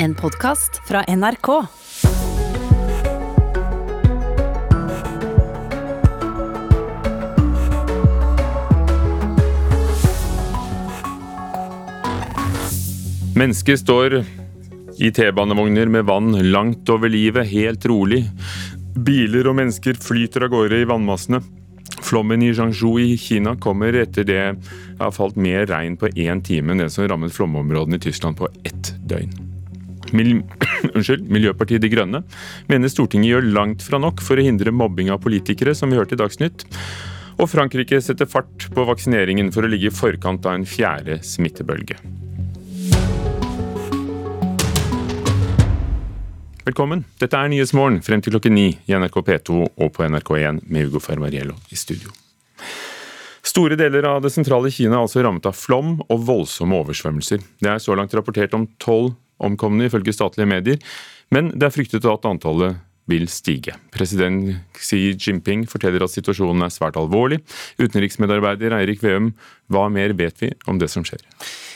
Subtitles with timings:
[0.00, 1.48] En podkast fra NRK.
[13.34, 14.24] Mennesket står
[14.98, 18.22] i T-banevogner med vann langt over livet, helt rolig.
[18.94, 21.42] Biler og mennesker flyter av gårde i vannmassene.
[22.06, 24.46] Flommen i Jiangsu i Kina kommer etter det
[25.02, 28.46] har falt mer regn på én time enn det som rammet flomområdene i Tyskland på
[28.62, 29.47] ett døgn.
[30.16, 30.38] Mil
[30.94, 32.22] Unnskyld, Miljøpartiet De Grønne
[32.70, 36.16] mener Stortinget gjør langt fra nok for å hindre mobbing av politikere, som vi hørte
[36.16, 36.64] i Dagsnytt.
[37.38, 41.98] Og Frankrike setter fart på vaksineringen for å ligge i forkant av en fjerde smittebølge.
[46.68, 47.06] Velkommen.
[47.16, 51.00] Dette er Nyhetsmorgen frem til klokken ni i NRK P2 og på NRK1 med Hugo
[51.00, 52.12] Fermariello i studio.
[53.48, 57.40] Store deler av det sentrale Kina er altså rammet av flom og voldsomme oversvømmelser.
[57.62, 60.82] Det er så langt rapportert om tolv omkomne ifølge statlige medier,
[61.32, 63.76] men det er fryktet at antallet vil stige.
[63.94, 67.40] President Xi Jinping forteller at situasjonen er svært alvorlig.
[67.80, 69.32] Utenriksmedarbeider Eirik Veum,
[69.72, 71.24] hva mer vet vi om det som skjer?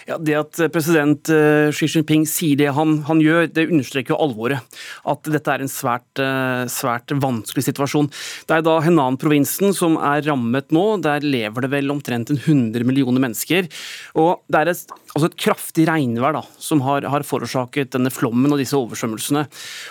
[0.09, 4.15] Ja, Det at eh, president eh, Xi Jinping sier det han, han gjør, det understreker
[4.15, 4.79] jo alvoret.
[5.09, 8.11] At dette er en svært, eh, svært vanskelig situasjon.
[8.49, 10.85] Det er da Henan-provinsen som er rammet nå.
[11.05, 13.71] Der lever det vel omtrent en 100 millioner mennesker.
[14.19, 18.53] Og Det er et, altså et kraftig regnvær da, som har, har, forårsaket denne flommen
[18.53, 19.47] og disse oversvømmelsene.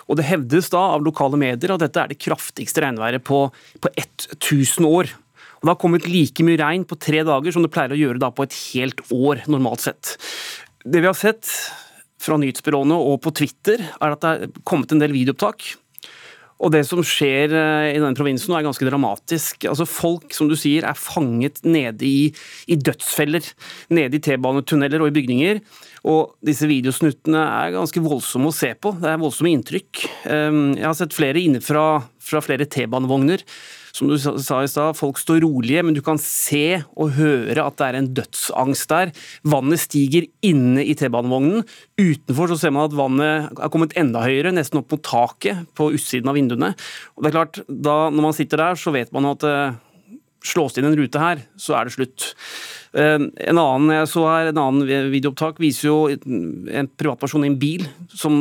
[0.10, 3.46] Og Det hevdes da av lokale medier at dette er det kraftigste regnværet på,
[3.82, 5.12] på 1000 år.
[5.62, 8.32] Og Det har kommet like mye regn på tre dager som det pleier å gjøre
[8.34, 10.16] på et helt år, normalt sett.
[10.82, 11.46] Det vi har sett
[12.22, 15.76] fra nyhetsbyråene og på Twitter, er at det er kommet en del videoopptak.
[16.62, 19.66] Og Det som skjer eh, i denne provinsen nå er ganske dramatisk.
[19.70, 22.30] Altså Folk som du sier, er fanget nede i,
[22.70, 23.46] i dødsfeller.
[23.94, 25.62] Nede i T-banetunneler og i bygninger.
[26.10, 28.94] Og disse videosnuttene er ganske voldsomme å se på.
[29.02, 30.06] Det er voldsomme inntrykk.
[30.34, 31.62] Ehm, jeg har sett flere inne
[32.32, 33.46] fra, flere T-banevogner
[33.96, 37.78] som du sa i stad, folk står rolige, men du kan se og høre at
[37.80, 39.12] det er en dødsangst der.
[39.48, 41.66] Vannet stiger inne i T-banevognen.
[42.00, 45.92] Utenfor så ser man at vannet er kommet enda høyere, nesten opp mot taket på
[45.98, 46.74] utsiden av vinduene.
[47.16, 49.76] Og det er klart, da, Når man sitter der, så vet man at eh,
[50.44, 52.32] slås inn en rute her, så er det slutt.
[52.98, 53.16] Eh,
[53.48, 57.86] en annen jeg så her, en annen videoopptak viser jo en privatperson i en bil
[58.10, 58.36] som,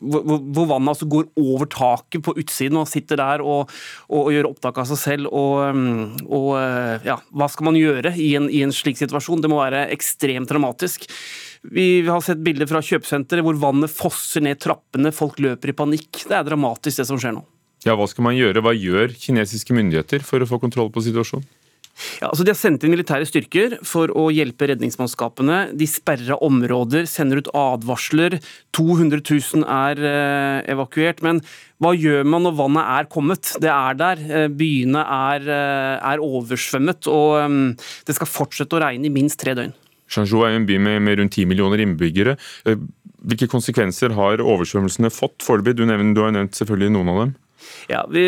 [0.00, 3.68] hvor, hvor vannet altså går over taket på utsiden og sitter der og,
[4.08, 5.32] og, og gjør opptak av seg selv.
[5.34, 5.82] Og,
[6.24, 9.44] og, eh, ja, hva skal man gjøre i en, i en slik situasjon?
[9.44, 11.10] Det må være ekstremt dramatisk.
[11.62, 16.24] Vi har sett bilder fra kjøpesenteret hvor vannet fosser ned trappene, folk løper i panikk.
[16.24, 17.44] Det er dramatisk det som skjer nå.
[17.86, 18.62] Ja, Hva skal man gjøre?
[18.62, 21.48] Hva gjør kinesiske myndigheter for å få kontroll på situasjonen?
[22.22, 25.58] Ja, altså De har sendt inn militære styrker for å hjelpe redningsmannskapene.
[25.76, 28.38] De sperrer områder, sender ut advarsler.
[28.74, 31.20] 200 000 er eh, evakuert.
[31.24, 31.42] Men
[31.82, 33.52] hva gjør man når vannet er kommet?
[33.62, 34.24] Det er der.
[34.24, 37.60] Eh, byene er, eh, er oversvømmet, og um,
[38.08, 39.76] det skal fortsette å regne i minst tre døgn.
[40.12, 42.36] Shangzhou er en by med, med rundt 10 millioner innbyggere.
[43.22, 45.76] Hvilke konsekvenser har oversvømmelsene fått foreløpig?
[45.78, 47.38] Du, du har nevnt selvfølgelig noen av dem.
[47.90, 48.22] Ja, vi,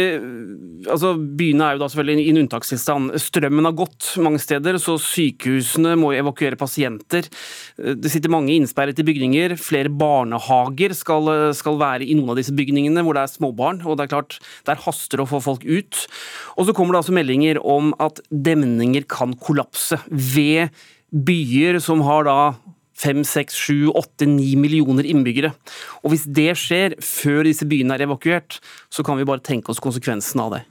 [0.91, 3.15] altså Byene er jo da selvfølgelig i en unntakstilstand.
[3.23, 7.29] Strømmen har gått mange steder, så sykehusene må evakuere pasienter.
[7.77, 9.57] Det sitter mange innsperret i bygninger.
[9.61, 13.83] Flere barnehager skal, skal, være i noen av disse bygningene hvor det er småbarn.
[13.85, 16.07] og det er klart, Der haster det å få folk ut.
[16.57, 20.75] Og Så kommer det altså meldinger om at demninger kan kollapse ved
[21.15, 22.39] byer som har da
[22.99, 25.53] fem, seks, sju, åtte, ni millioner innbyggere.
[26.03, 28.61] Og Hvis det skjer før disse byene er evakuert,
[28.91, 30.63] så kan vi bare tenke oss konsekvensen av det.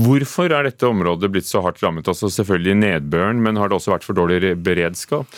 [0.00, 2.08] Hvorfor er dette området blitt så hardt rammet?
[2.08, 5.28] Altså Selvfølgelig nedbøren, men har det også vært for dårlig beredskap?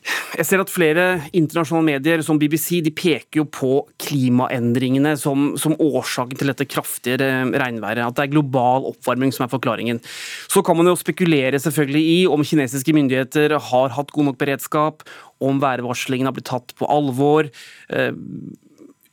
[0.00, 1.04] Jeg ser at flere
[1.36, 7.18] internasjonale medier som BBC de peker jo på klimaendringene som, som, årsaken til dette kraftige
[7.20, 8.00] regnværet.
[8.06, 10.00] At det er global oppvarming som er forklaringen.
[10.48, 15.04] Så kan man jo spekulere selvfølgelig i om kinesiske myndigheter har hatt god nok beredskap,
[15.40, 17.50] om værvarslingen har blitt tatt på alvor.
[17.92, 18.12] Uh,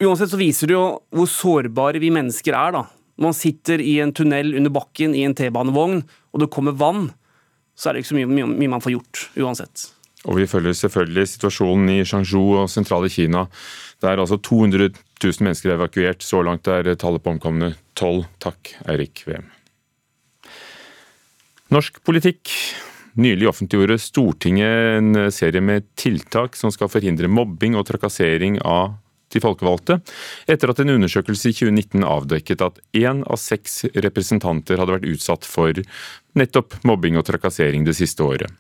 [0.04, 2.78] uansett så viser det jo hvor sårbare vi mennesker er.
[2.80, 2.86] da.
[3.18, 7.10] Når man sitter i en tunnel under bakken i en T-banevogn, og det kommer vann,
[7.78, 9.90] så er det ikke så mye, mye, mye man får gjort uansett.
[10.28, 13.46] Og vi følger selvfølgelig situasjonen i Changzhou og sentrale Kina.
[14.02, 14.90] Det er altså 200
[15.24, 16.26] 000 mennesker evakuert.
[16.26, 18.28] Så langt er tallet på omkomne tolv.
[18.44, 19.48] Takk, Eirik Wem.
[21.74, 22.52] Norsk politikk.
[23.18, 28.94] Nylig offentliggjorde Stortinget en serie med tiltak som skal forhindre mobbing og trakassering av
[29.34, 30.00] de folkevalgte,
[30.48, 35.48] etter at en undersøkelse i 2019 avdekket at én av seks representanter hadde vært utsatt
[35.48, 35.84] for
[36.38, 38.52] nettopp mobbing og trakassering det siste året.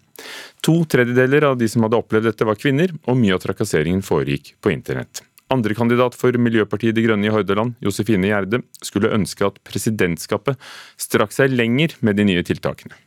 [0.65, 4.55] To tredjedeler av de som hadde opplevd dette, var kvinner, og mye av trakasseringen foregikk
[4.61, 5.21] på internett.
[5.53, 10.59] Andre kandidat for Miljøpartiet De Grønne i Hordaland, Josefine Gjerde, skulle ønske at presidentskapet
[10.99, 12.97] strakk seg lenger med de nye tiltakene.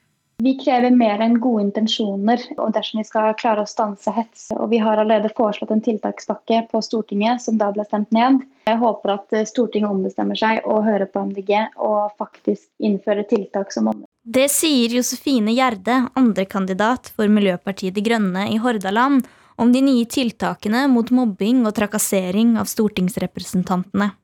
[0.40, 4.46] Vi krever mer enn gode intensjoner og dersom vi skal klare å stanse hets.
[4.56, 8.40] Og vi har allerede foreslått en tiltakspakke på Stortinget som da ble stemt ned.
[8.64, 13.92] Jeg håper at Stortinget ombestemmer seg og hører på MDG og faktisk innfører tiltak som
[13.92, 14.06] om.
[14.24, 19.26] Det sier Josefine Gjerde, andrekandidat for Miljøpartiet De Grønne i Hordaland,
[19.60, 24.14] om de nye tiltakene mot mobbing og trakassering av stortingsrepresentantene.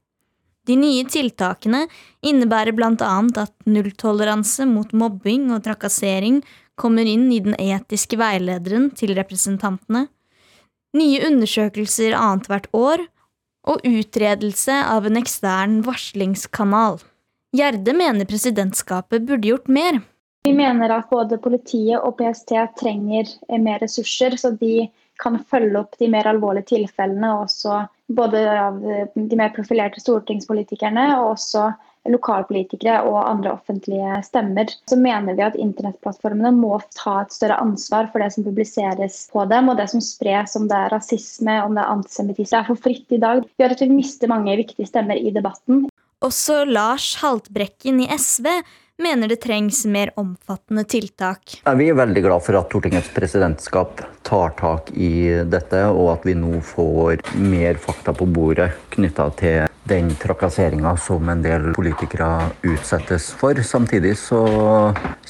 [0.67, 1.85] De nye tiltakene
[2.27, 2.93] innebærer bl.a.
[3.39, 6.41] at nulltoleranse mot mobbing og trakassering
[6.77, 10.07] kommer inn i den etiske veilederen til representantene,
[10.97, 13.07] nye undersøkelser annethvert år
[13.67, 17.01] og utredelse av en ekstern varslingskanal.
[17.57, 20.01] Gjerde mener presidentskapet burde gjort mer.
[20.47, 24.87] Vi mener at både politiet og PST trenger mer ressurser, så de
[25.23, 28.79] kan følge opp de mer alvorlige tilfellene, og også både av
[29.15, 31.71] de mer profilerte stortingspolitikerne og også
[32.11, 34.71] lokalpolitikere og andre offentlige stemmer.
[34.87, 39.45] Så mener vi at internettplattformene må ta et større ansvar for det som publiseres på
[39.51, 42.47] dem, og det som spres, om det er rasisme, om det er antisemittisme.
[42.57, 43.43] Det er for fritt i dag.
[43.43, 45.87] Det gjør at vi mister mange viktige stemmer i debatten.
[46.25, 48.47] Også Lars Haltbrekken i SV
[49.03, 51.61] mener det trengs mer omfattende tiltak.
[51.77, 56.35] Vi er veldig glad for at Stortingets presidentskap tar tak i dette, og at vi
[56.39, 63.29] nå får mer fakta på bordet knytta til den trakasseringa som en del politikere utsettes
[63.39, 63.55] for.
[63.63, 64.43] Samtidig så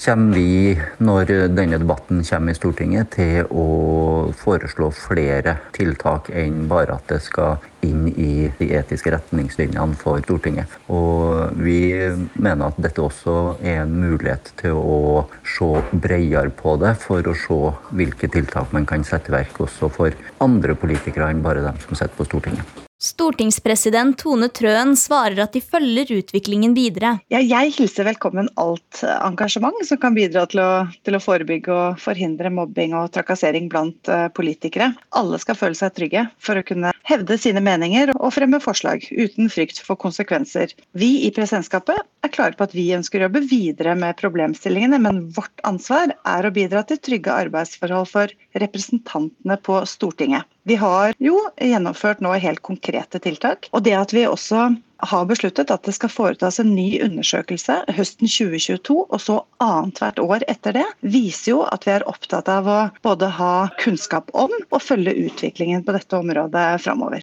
[0.07, 6.97] kommer vi, når denne debatten kommer i Stortinget, til å foreslå flere tiltak enn bare
[6.97, 10.79] at det skal inn i de etiske retningslinjene for Stortinget.
[10.93, 11.93] Og vi
[12.35, 15.27] mener at dette også er en mulighet til å
[15.57, 17.61] se bredere på det, for å se
[17.97, 21.95] hvilke tiltak man kan sette i verk også for andre politikere enn bare dem som
[21.95, 22.86] sitter på Stortinget.
[22.97, 27.19] Stortingspresident Tone Trøen svarer at de følger utviklingen videre.
[27.29, 30.71] Ja, jeg hilser velkommen alt engasjement som kan bidra til å,
[31.05, 34.95] til å, forebygge og forhindre mobbing og trakassering blant uh, politikere.
[35.13, 39.53] Alle skal føle seg trygge for å kunne hevde sine meninger og fremme forslag uten
[39.53, 40.73] frykt for konsekvenser.
[40.97, 45.27] Vi i presidentskapet er klare på at vi ønsker å jobbe videre med problemstillingene, men
[45.37, 50.49] vårt ansvar er å bidra til trygge arbeidsforhold for representantene på Stortinget.
[50.67, 52.59] Vi har jo gjennomført nå helt
[52.97, 53.69] konkrete tiltak.
[53.73, 58.27] Og det at vi også har besluttet at det skal foretas en ny undersøkelse høsten
[58.27, 62.79] 2022, og så annethvert år etter det, viser jo at vi er opptatt av å
[63.03, 67.21] både ha kunnskap om og følge utviklingen på dette området framover.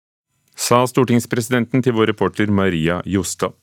[0.56, 3.58] Sa stortingspresidenten til vår reporter Maria Jostad.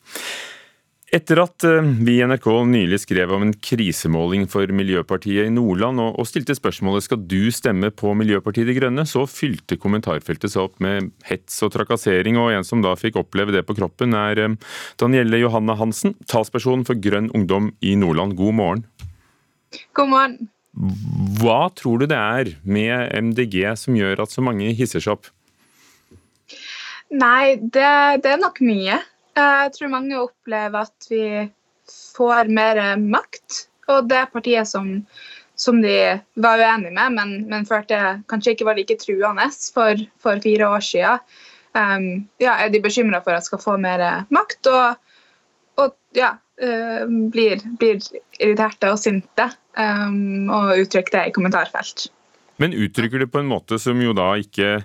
[1.10, 5.98] Etter at eh, vi i NRK nylig skrev om en krisemåling for Miljøpartiet i Nordland,
[5.98, 10.78] og stilte spørsmålet skal du stemme på Miljøpartiet De Grønne, så fylte kommentarfeltet seg opp
[10.78, 14.56] med hets og trakassering, og en som da fikk oppleve det på kroppen, er eh,
[15.02, 18.38] Danielle Johanna Hansen, talsperson for Grønn ungdom i Nordland.
[18.38, 18.86] God morgen.
[19.98, 20.50] God morgen.
[21.42, 25.34] Hva tror du det er med MDG som gjør at så mange hisser seg opp?
[27.10, 27.90] Nei, det,
[28.22, 29.02] det er nok mye.
[29.38, 31.24] Jeg tror mange opplever at vi
[32.16, 33.66] får mer makt.
[33.90, 34.90] Og det partiet som,
[35.58, 35.96] som de
[36.38, 40.84] var uenige med, men, men følte kanskje ikke var like truende for, for fire år
[40.84, 41.24] siden,
[41.74, 42.06] um,
[42.42, 44.70] ja, er de bekymra for at skal få mer makt.
[44.70, 45.18] Og,
[45.82, 47.98] og ja, uh, blir, blir,
[48.38, 52.08] irriterte og sinte um, og uttrykker det i kommentarfelt.
[52.60, 54.78] Men uttrykker det på en måte som jo da ikke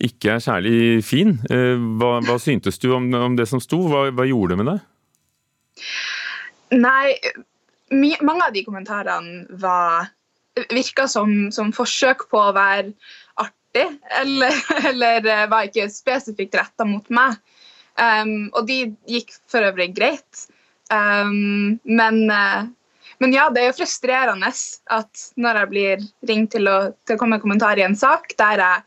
[0.00, 1.36] ikke er særlig fin.
[1.52, 3.82] Eh, hva, hva syntes du om, om, det som sto?
[3.90, 5.84] Hva, hva gjorde det med deg?
[6.80, 7.16] Nei,
[8.22, 10.10] mange av de kommentarene var
[10.70, 12.92] virka som, som, forsøk på å være
[13.40, 13.86] artig,
[14.20, 14.56] eller,
[14.90, 17.38] eller eh, var ikke spesifikt retta mot meg.
[18.00, 20.46] Um, og de gikk for øvrig greit.
[20.90, 22.64] Um, men, uh,
[23.20, 27.20] men, ja, det er jo frustrerende at når jeg blir ringt til å, til å
[27.20, 28.86] komme med kommentar i en sak der jeg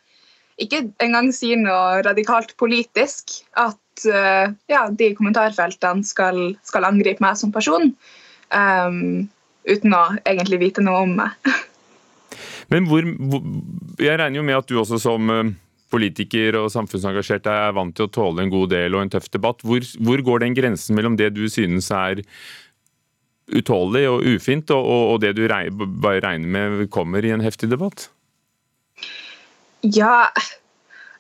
[0.65, 7.39] ikke engang sier noe radikalt politisk, at uh, ja, de kommentarfeltene skal, skal, angripe meg
[7.39, 7.91] som person.
[8.53, 9.27] Um,
[9.69, 11.37] uten å egentlig vite noe om meg.
[12.71, 13.43] Men hvor, hvor,
[14.01, 15.51] Jeg regner jo med at du også som eh,
[15.93, 19.61] politiker og samfunnsengasjert er vant til å tåle en god del og en tøff debatt.
[19.67, 22.23] Hvor, hvor går den grensen mellom det du synes er
[23.53, 27.43] utålelig og ufint, og, og, og det du regner, bare regner med kommer i en
[27.43, 28.07] heftig debatt?
[29.83, 30.29] Ja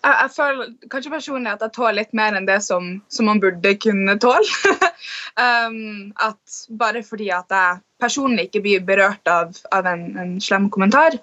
[0.03, 3.41] jeg, jeg, føler kanskje personlig at jeg tåler litt mer enn det som, som man
[3.43, 4.75] burde kunne tåle.
[5.39, 10.67] um, at bare fordi at jeg personlig ikke blir berørt av, av en, en, slem
[10.73, 11.15] kommentar,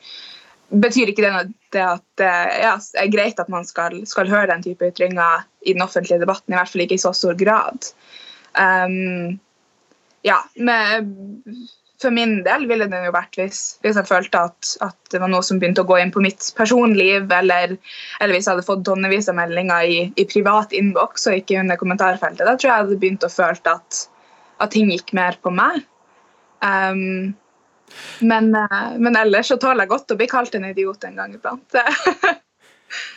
[0.70, 1.44] betyr ikke det,
[1.74, 2.32] det at det
[2.62, 6.54] ja, er greit at man skal, skal, høre den type ytringer i den offentlige debatten,
[6.54, 7.90] i hvert fall ikke i så stor grad.
[8.56, 9.36] Um,
[10.24, 11.12] ja, med,
[12.00, 15.30] for min del ville det jo vært hvis, hvis jeg følte at, at, det var
[15.32, 17.76] noe som begynte å gå inn på mitt personliv, eller,
[18.20, 21.80] eller hvis jeg hadde fått tonnevis av meldinger i, i privat innboks og ikke under
[21.80, 22.46] kommentarfeltet.
[22.46, 24.02] Da tror jeg jeg hadde begynt å føle at,
[24.64, 25.82] at ting gikk mer på meg.
[26.64, 27.32] Um,
[28.20, 31.34] men, eh, men, ellers så tåler jeg godt å bli kalt en idiot en gang
[31.34, 31.76] iblant.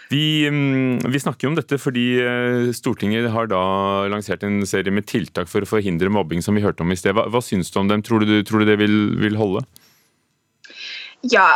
[0.10, 3.64] vi, mm, vi, snakker om dette fordi eh, Stortinget har da
[4.12, 7.16] lansert en serie med tiltak for å forhindre mobbing, som vi hørte om i sted.
[7.18, 8.04] Hva, hva syns du om dem?
[8.06, 9.64] Tror du, tror du det vil, vil, holde?
[11.26, 11.48] Ja,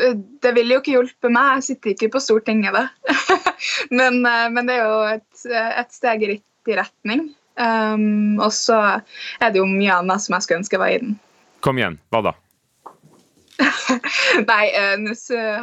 [0.00, 1.58] eh, det ville jo ikke hjulpet meg.
[1.58, 2.86] Jeg sitter ikke på Stortinget, da.
[3.98, 7.28] men, men, det er jo et, et steg i riktig retning.
[7.58, 8.76] Um, og så
[9.42, 11.16] er det jo mye annet som jeg skulle ønske var i den.
[11.64, 12.38] Kom igjen, hva da?
[14.50, 15.14] Nei, uh, nå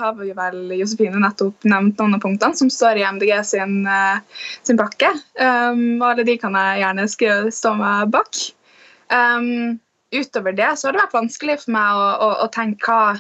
[0.02, 4.20] har vi vel Josefine nettopp nevnt noen av punktene som står i MDG sin, uh,
[4.68, 5.14] sin pakke.
[5.40, 7.08] Um, og alle de kan jeg gjerne
[7.56, 8.42] stå meg bak.
[9.14, 9.78] Um,
[10.16, 13.16] utover det så har det vært vanskelig for meg å, å, å tenke hva,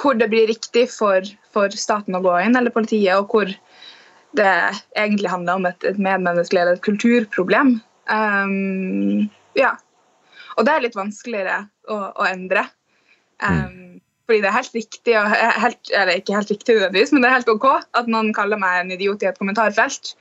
[0.00, 3.52] hvor det blir riktig for, for, staten å gå inn, eller politiet, og hvor
[4.36, 4.52] det
[4.96, 7.74] egentlig handler om et, et medmenneskelig eller et kulturproblem.
[8.08, 9.74] Um, ja.
[10.56, 12.64] Og det er litt vanskeligere å, å endre.
[13.42, 13.78] Um.
[14.30, 17.34] Fordi det er helt riktig, og helt, eller ikke helt riktig nødvendigvis, men det er
[17.40, 20.12] helt OK at noen kaller meg en idiot i et kommentarfelt.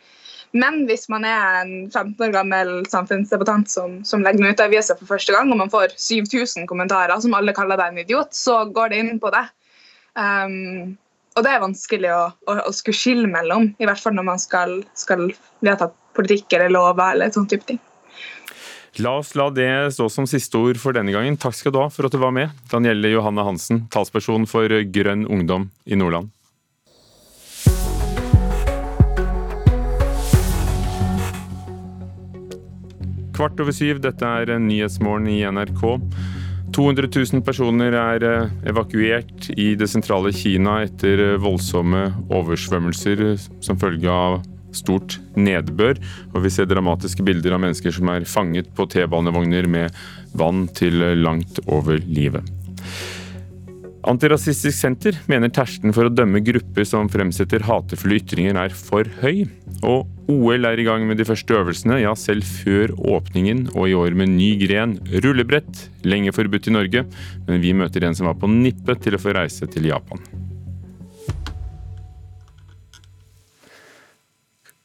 [0.52, 4.72] Men hvis man er en 15 år gammel samfunnsdebattant som, som legger meg ut av
[4.72, 8.36] avisa for første gang, og man får 7000 kommentarer som alle kaller deg en idiot,
[8.36, 9.46] så går det inn på det.
[10.20, 10.98] Um,
[11.38, 14.42] og det er vanskelig å, å, å, skulle skille mellom, i hvert fall når man
[14.44, 15.30] skal, skal
[15.64, 15.88] vedta
[16.18, 17.80] politikk eller lover eller sånn type ting.
[19.00, 21.38] La oss la det stå som siste ord for denne gangen.
[21.40, 25.24] Takk skal du ha for at du var med, Danielle Johanne Hansen, talsperson for Grønn
[25.32, 26.28] ungdom i Nordland.
[33.32, 35.88] Kvart over syv, dette er Nyhetsmorgen i NRK.
[36.76, 43.24] 200 000 personer er eh, evakuert i det sentrale Kina etter voldsomme oversvømmelser
[43.64, 44.42] som følge av
[44.78, 46.00] stort nedbør.
[46.34, 50.04] Og vi ser dramatiske bilder av mennesker som er fanget på T-banevogner med
[50.38, 52.48] vann til langt over livet.
[54.10, 59.44] Antirasistisk Senter mener terskelen for å dømme grupper som fremsetter hatefulle ytringer er for høy.
[59.86, 63.98] Og OL er i gang med de første øvelsene, ja selv før åpningen, og i
[63.98, 65.86] år med ny gren, rullebrett.
[66.08, 67.06] Lenge forbudt i Norge,
[67.46, 70.50] men vi møter en som var på nippet til å få reise til Japan.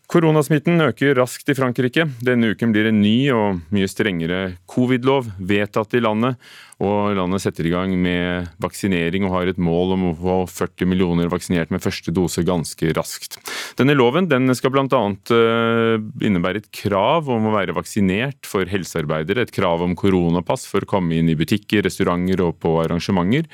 [0.07, 2.05] Koronasmitten øker raskt i Frankrike.
[2.23, 6.37] Denne uken blir en ny og mye strengere covid-lov vedtatt i landet.
[6.79, 10.91] Og landet setter i gang med vaksinering og har et mål om å få 40
[10.93, 13.41] millioner vaksinert med første dose ganske raskt.
[13.81, 14.87] Denne loven den skal bl.a.
[14.87, 15.97] Eh,
[16.29, 20.91] innebære et krav om å være vaksinert for helsearbeidere, et krav om koronapass for å
[20.95, 23.51] komme inn i butikker, restauranter og på arrangementer,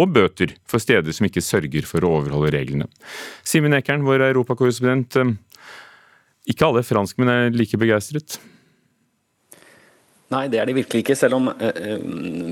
[0.00, 2.88] og bøter for steder som ikke sørger for å overholde reglene.
[3.44, 5.18] Simen Ekern, vår europakorrespondent.
[6.50, 8.40] Ikke alle franskmenn er like begeistret.
[10.30, 11.16] Nei, det er de virkelig ikke.
[11.18, 12.02] Selv om eh, eh,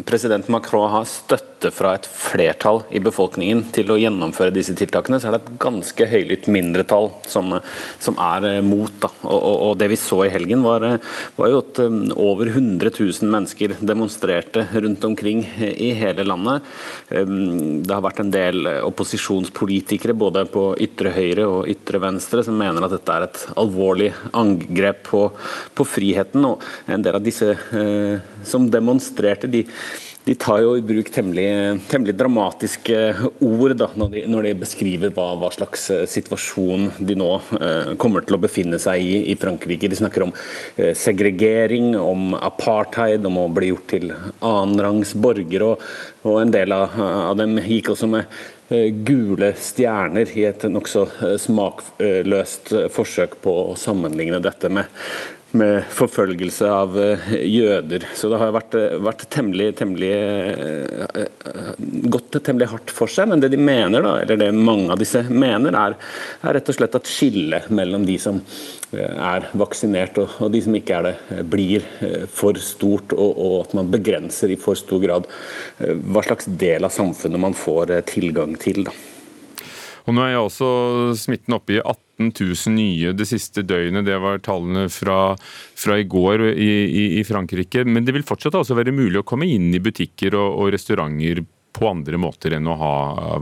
[0.03, 5.29] president Macron har støtte fra et flertall i befolkningen til å gjennomføre disse tiltakene, så
[5.29, 7.55] er det et ganske høylytt mindretall som,
[8.03, 9.07] som er eh, mot.
[9.23, 10.89] Og, og, det vi så i helgen, var,
[11.37, 11.79] var, jo at
[12.19, 16.67] over 100 000 mennesker demonstrerte rundt omkring i hele landet.
[17.07, 22.83] Det har vært en del opposisjonspolitikere, både på ytre høyre og ytre venstre, som mener
[22.89, 25.25] at dette er et alvorlig angrep på,
[25.79, 26.51] på friheten.
[26.51, 27.68] og en del av disse Eh,
[28.49, 29.65] som demonstrerte, de,
[30.29, 31.47] de tar jo i bruk temmelig,
[31.89, 32.97] temmelig dramatiske
[33.45, 37.95] ord da, når, de, når de beskriver hva, hva, slags eh, situasjon de nå eh,
[38.03, 39.89] kommer til å befinne seg i i Frankrike.
[39.89, 45.73] De snakker om eh, segregering, om apartheid, om å bli gjort til annenrangs borgere.
[45.73, 45.89] Og,
[46.27, 48.29] og, en del av, av dem gikk også med
[48.69, 51.07] eh, gule stjerner i et nokså
[51.41, 54.93] smakløst forsøk på å sammenligne dette med
[55.57, 58.05] med forfølgelse av eh, jøder.
[58.17, 61.25] Så det har vært, eh, vært temmelig, temmelig, eh,
[62.13, 63.31] gått temmelig hardt for seg.
[63.31, 65.97] Men det de mener, da, eller det mange av disse mener, er,
[66.45, 68.43] er rett og slett at skillet mellom de som
[68.99, 71.85] er vaksinert og, og, de som ikke er det, blir
[72.33, 75.29] for stort, og, og, at man begrenser i for stor grad
[75.77, 78.87] hva slags del av samfunnet man får tilgang til.
[78.89, 78.97] Da.
[80.09, 80.69] Og Nå er jeg også
[81.21, 84.07] smitten oppe i 18 000 nye det siste døgnet.
[84.09, 85.35] Det var tallene fra,
[85.77, 87.85] fra i går i, i, i, Frankrike.
[87.85, 91.45] Men det vil fortsatt altså være mulig å komme inn i butikker og, og restauranter
[91.77, 92.95] på andre måter enn å ha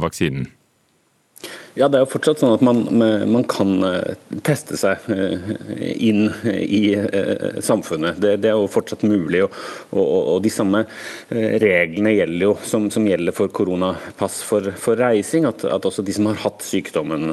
[0.03, 0.49] vaksinen?
[1.76, 2.78] Ja, det er jo fortsatt sånn at man,
[3.28, 4.14] man kan eh,
[4.47, 5.50] teste seg eh,
[6.09, 8.16] inn i eh, samfunnet.
[8.23, 9.42] Det, det er jo fortsatt mulig.
[9.45, 9.52] Og,
[9.92, 10.87] og, og, de samme
[11.28, 15.45] reglene gjelder jo som, som gjelder for koronapass for, for reising.
[15.50, 17.28] At, at, også de som har hatt sykdommen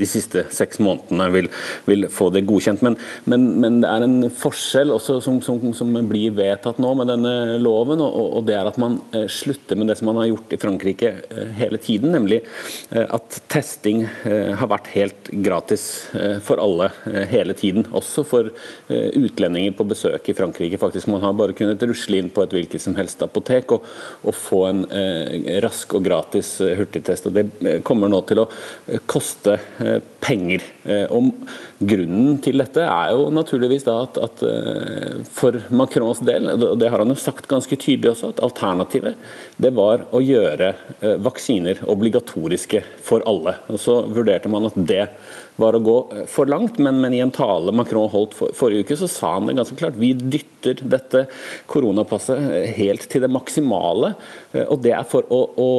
[0.00, 1.50] de siste seks månedene, vil,
[1.84, 2.80] vil få det godkjent.
[2.86, 2.96] Men,
[3.28, 7.60] men, men, det er en forskjell også som, som, som, blir vedtatt nå med denne
[7.60, 9.02] loven, og, og det er at man
[9.32, 11.14] slutter med det som man har gjort i Frankrike
[11.60, 12.40] hele tiden, nemlig
[12.94, 17.86] at test testing eh, har vært helt gratis eh, for alle eh, hele tiden.
[17.96, 18.52] Også for
[18.88, 20.78] utlendinger på besøk i Frankrike.
[20.78, 23.86] Faktisk Man har bare kunnet rusle inn på et hvilket som helst apotek og,
[24.22, 24.84] og få en
[25.64, 27.26] rask og gratis hurtigtest.
[27.26, 28.48] og Det kommer nå til å
[29.10, 29.58] koste
[30.22, 30.64] penger.
[31.12, 31.32] Og
[31.76, 34.44] Grunnen til dette er jo naturligvis da at, at
[35.36, 39.18] for Macrons del, og det har han jo sagt ganske tydelig også, at alternativet
[39.60, 40.72] det var å gjøre
[41.24, 43.58] vaksiner obligatoriske for alle.
[43.68, 45.04] Og Så vurderte man at det
[45.60, 48.86] var å gå eh, for langt, men, men i en tale Macron holdt for, forrige
[48.86, 49.98] uke, så sa han det ganske klart.
[50.00, 51.26] Vi dytter dette
[51.70, 54.14] koronapasset eh, helt til det maksimale.
[54.52, 55.70] Eh, og det er for å, å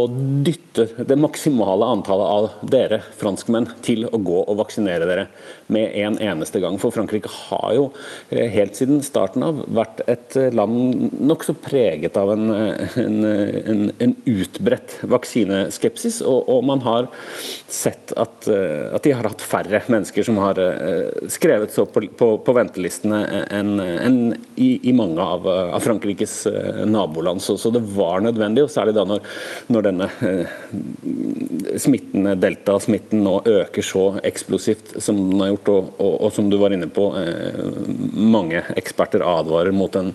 [0.46, 5.28] dytte det maksimale antallet av dere franskmenn til å gå og vaksinere dere
[5.74, 6.80] med en eneste gang.
[6.82, 7.88] For Frankrike har jo
[8.32, 15.00] helt siden starten av vært et land nokså preget av en, en, en, en utbredt
[15.12, 17.10] vaksineskepsis, og, og man har
[17.68, 22.04] sett at, at de har hatt færre færre mennesker som har eh, skrevet så på,
[22.18, 23.20] på, på ventelistene
[23.54, 24.20] enn en
[24.56, 27.42] i, i, mange av, av Frankrikes eh, naboland.
[27.42, 29.26] Så, så, det var nødvendig, og særlig da når,
[29.74, 30.54] når denne eh,
[31.78, 36.58] smitten, delta-smitten nå øker så eksplosivt som den har gjort, og, og, og som du
[36.62, 37.10] var inne på,
[38.14, 40.14] mange eksperter advarer mot en,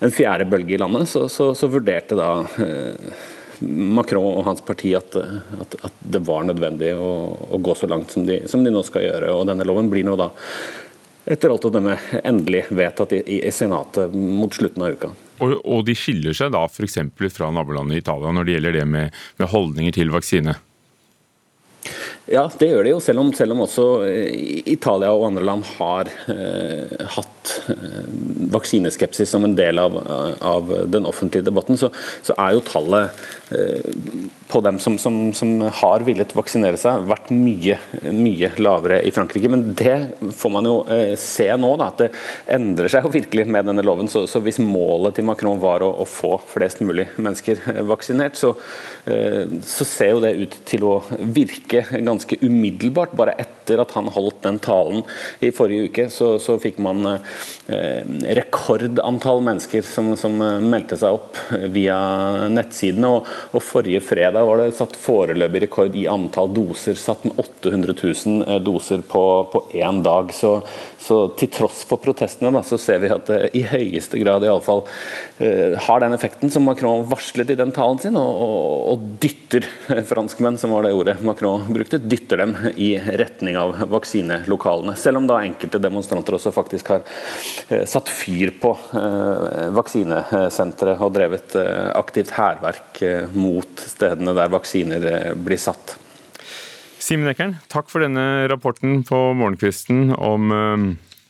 [0.00, 2.30] en fjerde bølge i landet, så, så, så vurderte da
[3.60, 7.10] Macron og hans parti at, at, at det var nødvendig å,
[7.52, 9.32] å gå så langt som de, som de, nå skal gjøre.
[9.36, 10.30] og Denne loven blir nå da
[11.30, 15.12] etter alt å dømme endelig vedtatt i, i, Senatet mot slutten av uka.
[15.44, 16.98] Og, og de skiller seg da f.eks.
[17.36, 20.56] fra nabolandet Italia når det gjelder det med, med holdninger til vaksine?
[22.30, 25.64] Ja, det gjør de jo, selv om, selv om også eh, Italia og andre land
[25.78, 28.04] har eh, hatt eh,
[28.54, 29.96] vaksineskepsis som en del av,
[30.38, 31.90] av den offentlige debatten, så,
[32.22, 33.24] så er jo tallet
[34.50, 37.78] på dem som, som, som, har villet vaksinere seg, vært mye,
[38.14, 39.50] mye lavere i Frankrike.
[39.50, 39.96] Men det
[40.38, 42.10] får man jo eh, se nå, da, at det
[42.54, 44.10] endrer seg jo virkelig med denne loven.
[44.10, 48.38] Så, så hvis målet til Macron var å, å få flest mulig mennesker eh, vaksinert,
[48.38, 48.54] så,
[49.00, 50.94] så ser jo det ut til å
[51.34, 53.14] virke ganske umiddelbart.
[53.18, 55.02] Bare etter at han holdt den talen
[55.42, 57.06] i forrige uke, så, så fikk man
[57.70, 58.02] eh,
[58.38, 61.38] rekordantall mennesker som, som, eh, meldte seg opp
[61.74, 61.98] via
[62.52, 63.10] nettsidene.
[63.10, 66.98] Og, og, forrige fredag var det satt foreløpig rekord i antall doser.
[66.98, 70.32] Satt med 800 000 eh, doser på, på én dag.
[70.34, 70.56] Så,
[71.00, 74.84] så, til tross for protestene, da, så ser vi at det i høyeste grad iallfall
[75.38, 79.66] eh, har den effekten som Macron varslet i den talen sin, og, og, og dytter
[80.10, 84.96] franskmenn, som var det ordet Macron brukte, dytter dem i retning av vaksinelokalene.
[84.98, 87.04] Selv om da enkelte demonstranter også faktisk har
[87.68, 93.02] eh, satt fyr på eh, vaksinesenteret og drevet eh, aktivt hærverk
[93.36, 95.96] mot stedene der vaksiner blir satt.
[97.00, 100.52] Simen Ekern, takk for denne rapporten på morgenkvisten om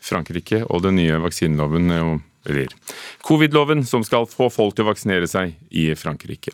[0.03, 1.93] Frankrike og den nye vaksineloven,
[2.49, 2.75] eller
[3.27, 6.53] covid-loven, som skal få folk til å vaksinere seg i Frankrike.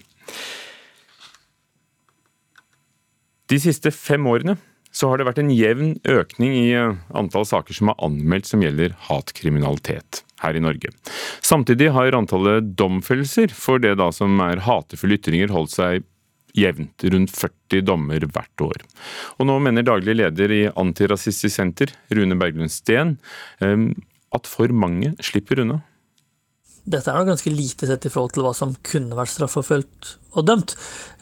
[3.46, 4.56] De siste fem årene
[4.96, 8.62] så har det vært en jevn økning i eh, antall saker som er anmeldt som
[8.64, 10.92] gjelder hatkriminalitet her i Norge.
[11.44, 16.06] Samtidig har antallet domfellelser for det da som er hatefulle ytringer holdt seg
[16.56, 18.84] jevnt, rundt 40 dommer hvert år.
[19.36, 23.18] Og nå mener daglig leder i Antirasistisk Senter, Rune Berglund Steen,
[23.60, 23.76] eh,
[24.34, 25.82] at for mange slipper unna.
[26.86, 30.44] Dette er noe ganske lite sett i forhold til hva som kunne vært straffeforfulgt og
[30.46, 30.74] dømt.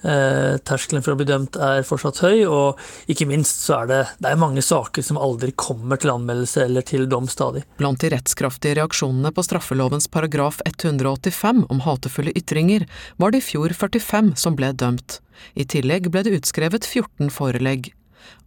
[0.04, 4.00] Eh, terskelen for å bli dømt er fortsatt høy, og ikke minst så er det,
[4.20, 7.64] det er mange saker som aldri kommer til anmeldelse eller til dom stadig.
[7.80, 12.84] Blant de rettskraftige reaksjonene på straffelovens paragraf 185 om hatefulle ytringer,
[13.16, 15.20] var det i fjor 45 som ble dømt.
[15.56, 17.94] I tillegg ble det utskrevet 14 forelegg.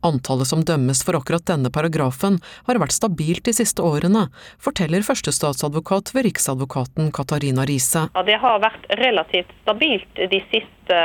[0.06, 2.38] Antallet som dømmes for akkurat denne paragrafen
[2.68, 4.28] har vært stabilt de siste årene,
[4.62, 8.08] forteller førstestatsadvokat ved Riksadvokaten Katarina Riise.
[8.14, 11.02] Ja, det har vært relativt stabilt de siste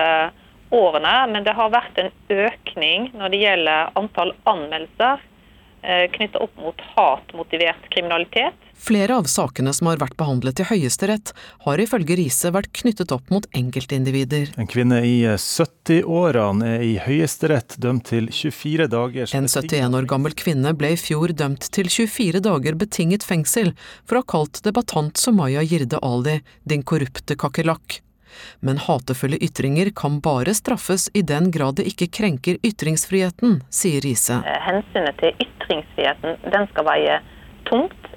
[0.72, 5.20] årene, men det har vært en økning når det gjelder antall anmeldelser
[6.16, 8.58] knytta opp mot hatmotivert kriminalitet.
[8.82, 11.30] Flere av sakene som har vært behandlet i Høyesterett,
[11.66, 14.50] har ifølge Riise vært knyttet opp mot enkeltindivider.
[14.58, 20.34] En kvinne i 70-årene er i Høyesterett dømt til 24 dagers En 71 år gammel
[20.38, 23.70] kvinne ble i fjor dømt til 24 dager betinget fengsel
[24.02, 28.02] for å ha kalt debattant Somaya Jirde Ali din korrupte kakerlakk.
[28.60, 34.40] Men hatefulle ytringer kan bare straffes i den grad det ikke krenker ytringsfriheten, sier Riise.
[34.66, 37.20] Hensynet til ytringsfriheten den skal veie
[37.70, 38.10] tungt,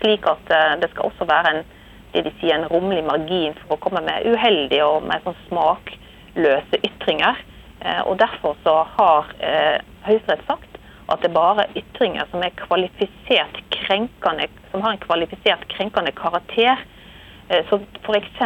[0.00, 1.62] slik at det skal også være en,
[2.14, 6.80] det de sier, en rommelig margin for å komme med uheldige og mer sånn smakløse
[6.86, 7.40] ytringer.
[8.08, 9.32] Og Derfor så har
[10.06, 10.80] Høyesterett sagt
[11.12, 12.54] at det bare er ytringer som er
[14.70, 16.95] som har en kvalifisert krenkende karakter Eh,
[17.68, 18.40] som f.eks.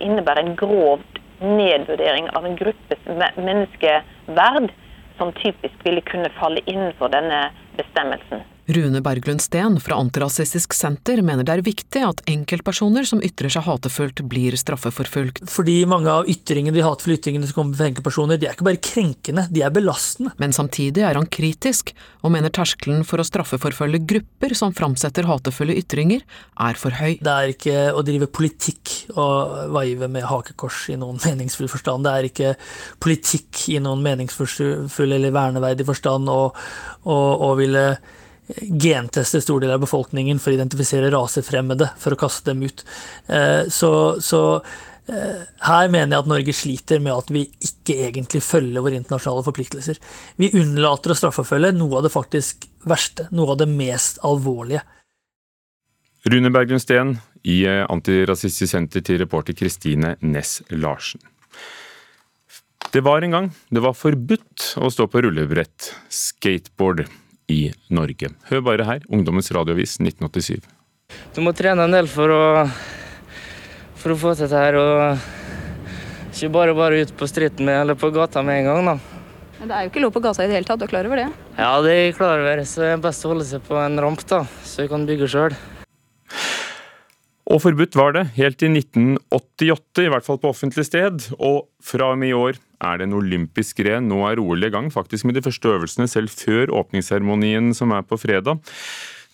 [0.00, 1.02] innebærer en grov
[1.40, 4.70] nedvurdering av en gruppes menneskeverd,
[5.18, 8.44] som typisk ville kunne falle innenfor denne bestemmelsen.
[8.70, 13.64] Rune Berglund Steen fra Antirasistisk Senter mener det er viktig at enkeltpersoner som ytrer seg
[13.66, 15.40] hatefullt, blir straffeforfulgt.
[15.50, 18.82] Fordi mange av ytringene, de hatefulle ytringene som kommer fra enkeltpersoner, de er ikke bare
[18.84, 20.34] krenkende, de er belastende.
[20.42, 25.78] Men samtidig er han kritisk, og mener terskelen for å straffeforfølge grupper som framsetter hatefulle
[25.80, 26.22] ytringer,
[26.60, 27.16] er for høy.
[27.18, 32.06] Det er ikke å drive politikk og veive med hakekors i noen meningsfull forstand.
[32.06, 32.54] Det er ikke
[33.02, 37.84] politikk i noen meningsfull eller verneverdig forstand å ville
[38.58, 42.84] genteste stor del av befolkningen for å identifisere rasefremmede, for å kaste dem ut.
[43.26, 44.42] Eh, så, så
[45.10, 49.46] eh, her mener jeg at Norge sliter med at vi ikke egentlig følger våre internasjonale
[49.46, 50.00] forpliktelser.
[50.40, 54.84] Vi unnlater å straffeforfølge noe av det faktisk verste, noe av det mest alvorlige.
[56.30, 57.14] Rune Berglund Steen
[57.48, 61.22] i eh, Antirasistisk Senter til reporter Kristine Næss Larsen.
[62.90, 67.04] Det var en gang det var forbudt å stå på rullebrett, skateboard,
[67.50, 67.60] i
[67.92, 68.30] Norge.
[68.50, 70.62] Hør bare her, Ungdommens radioavis 1987.
[71.34, 72.42] Du må trene en del for å,
[73.98, 74.78] for å få til dette her.
[74.78, 78.92] og Ikke bare bare ut på streeten med, eller på gata med en gang.
[78.92, 79.18] da.
[79.58, 81.10] Men Det er jo ikke lov på gata i det hele tatt, du er klar
[81.10, 81.26] over det?
[81.58, 84.00] Ja, det er jeg klar over, så det er best å holde seg på en
[84.00, 85.58] ramp, da, så jeg kan bygge sjøl.
[87.50, 91.26] Og forbudt var det, helt til 1988, i hvert fall på offentlig sted.
[91.42, 94.08] Og fra og med i år er det en olympisk gren.
[94.08, 98.06] Nå er OL i gang, faktisk med de første øvelsene selv før åpningsseremonien som er
[98.06, 98.60] på fredag.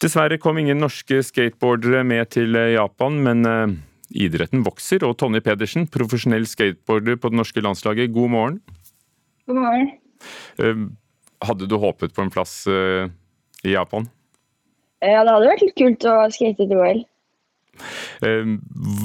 [0.02, 3.76] Dessverre kom ingen norske skateboardere med til Japan, men eh,
[4.26, 5.06] idretten vokser.
[5.08, 8.58] Og Tonje Pedersen, profesjonell skateboarder på det norske landslaget, god morgen.
[9.48, 9.92] God morgen.
[10.60, 10.82] Eh,
[11.46, 13.08] hadde du håpet på en plass eh,
[13.64, 14.08] i Japan?
[15.04, 17.04] Ja, det hadde vært litt kult å skate til OL.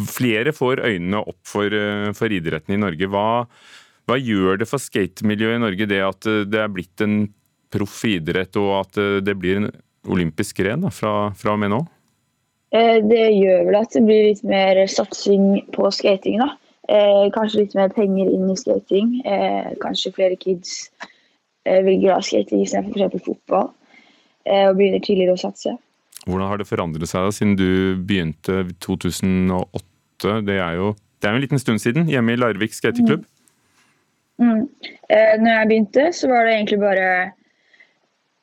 [0.08, 1.74] Flere får øynene opp for,
[2.16, 3.10] for idretten i Norge.
[3.12, 3.44] Hva,
[4.12, 7.24] hva gjør det for skatemiljøet i Norge det at eh, det er blitt en
[7.72, 9.70] proff idrett, og at eh, det blir en
[10.12, 11.82] olympisk gren fra, fra, og med nå?
[12.76, 16.42] Eh, det gjør vel at det blir litt mer satsing på skating.
[16.44, 16.58] da.
[17.32, 19.22] Kanskje litt mer penger inn i skating.
[19.80, 20.90] Kanskje flere kids
[21.64, 23.28] vil glad skating istedenfor f.eks.
[23.30, 23.70] fotball.
[24.50, 25.78] Og begynner tidligere å satse.
[26.26, 30.42] Hvordan har det forandret seg da, siden du begynte i 2008?
[30.50, 30.90] Det er jo
[31.22, 33.24] det er en liten stund siden, hjemme i Larvik skateklubb.
[34.42, 34.66] Mm.
[35.10, 37.08] Eh, når jeg begynte, så var det egentlig bare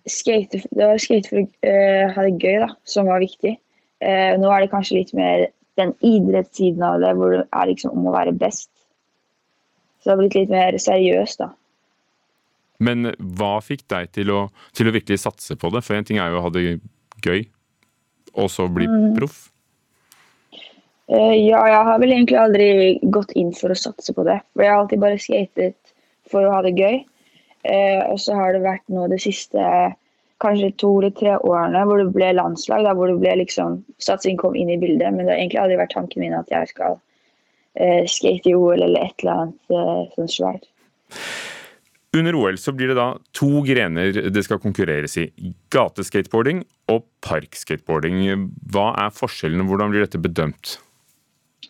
[0.08, 3.54] skate, det var skate for å uh, ha det gøy, da, som var viktig.
[3.98, 7.94] Eh, nå er det kanskje litt mer den idrettssiden av det, hvor det er liksom
[7.94, 8.70] om å være best.
[9.98, 11.52] Så det har blitt litt mer seriøst, da.
[12.82, 14.40] Men hva fikk deg til å,
[14.76, 15.82] til å virkelig satse på det?
[15.86, 16.64] For en ting er jo å ha det
[17.26, 17.42] gøy,
[18.38, 19.14] og så bli mm.
[19.18, 19.48] proff.
[21.08, 22.68] Uh, ja, jeg har vel egentlig aldri
[23.14, 24.38] gått inn for å satse på det.
[24.52, 25.87] For jeg har alltid bare skatet
[26.30, 27.00] for å ha det gøy.
[27.68, 29.64] Eh, og så har det vært nå de siste
[30.42, 34.38] kanskje to eller tre årene hvor det ble landslag, da, hvor det ble liksom, satsing
[34.38, 35.10] kom inn i bildet.
[35.14, 36.98] Men det har egentlig aldri vært tanken min at jeg skal
[37.74, 40.68] eh, skate i OL eller et eller annet eh, sånn svært.
[42.16, 45.26] Under OL så blir det da to grener det skal konkurreres i.
[45.74, 46.62] Gateskateboarding
[46.94, 48.22] og parkskateboarding.
[48.72, 50.78] Hva er forskjellen, hvordan blir dette bedømt?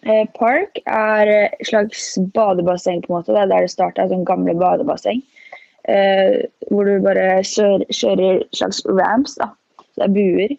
[0.07, 3.33] Eh, park er et slags badebasseng, på en måte.
[3.35, 5.23] Det er der det starta, sånn gamle badebasseng.
[5.89, 9.51] Eh, hvor du bare kjører slags ramps, da.
[9.97, 10.55] Det er buer.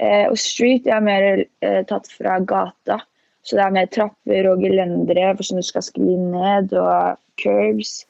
[0.00, 2.98] Eh, og street er mer eh, tatt fra gata.
[3.46, 8.00] Så det er mer trapper og gelendere for som du skal skli ned, og curbs.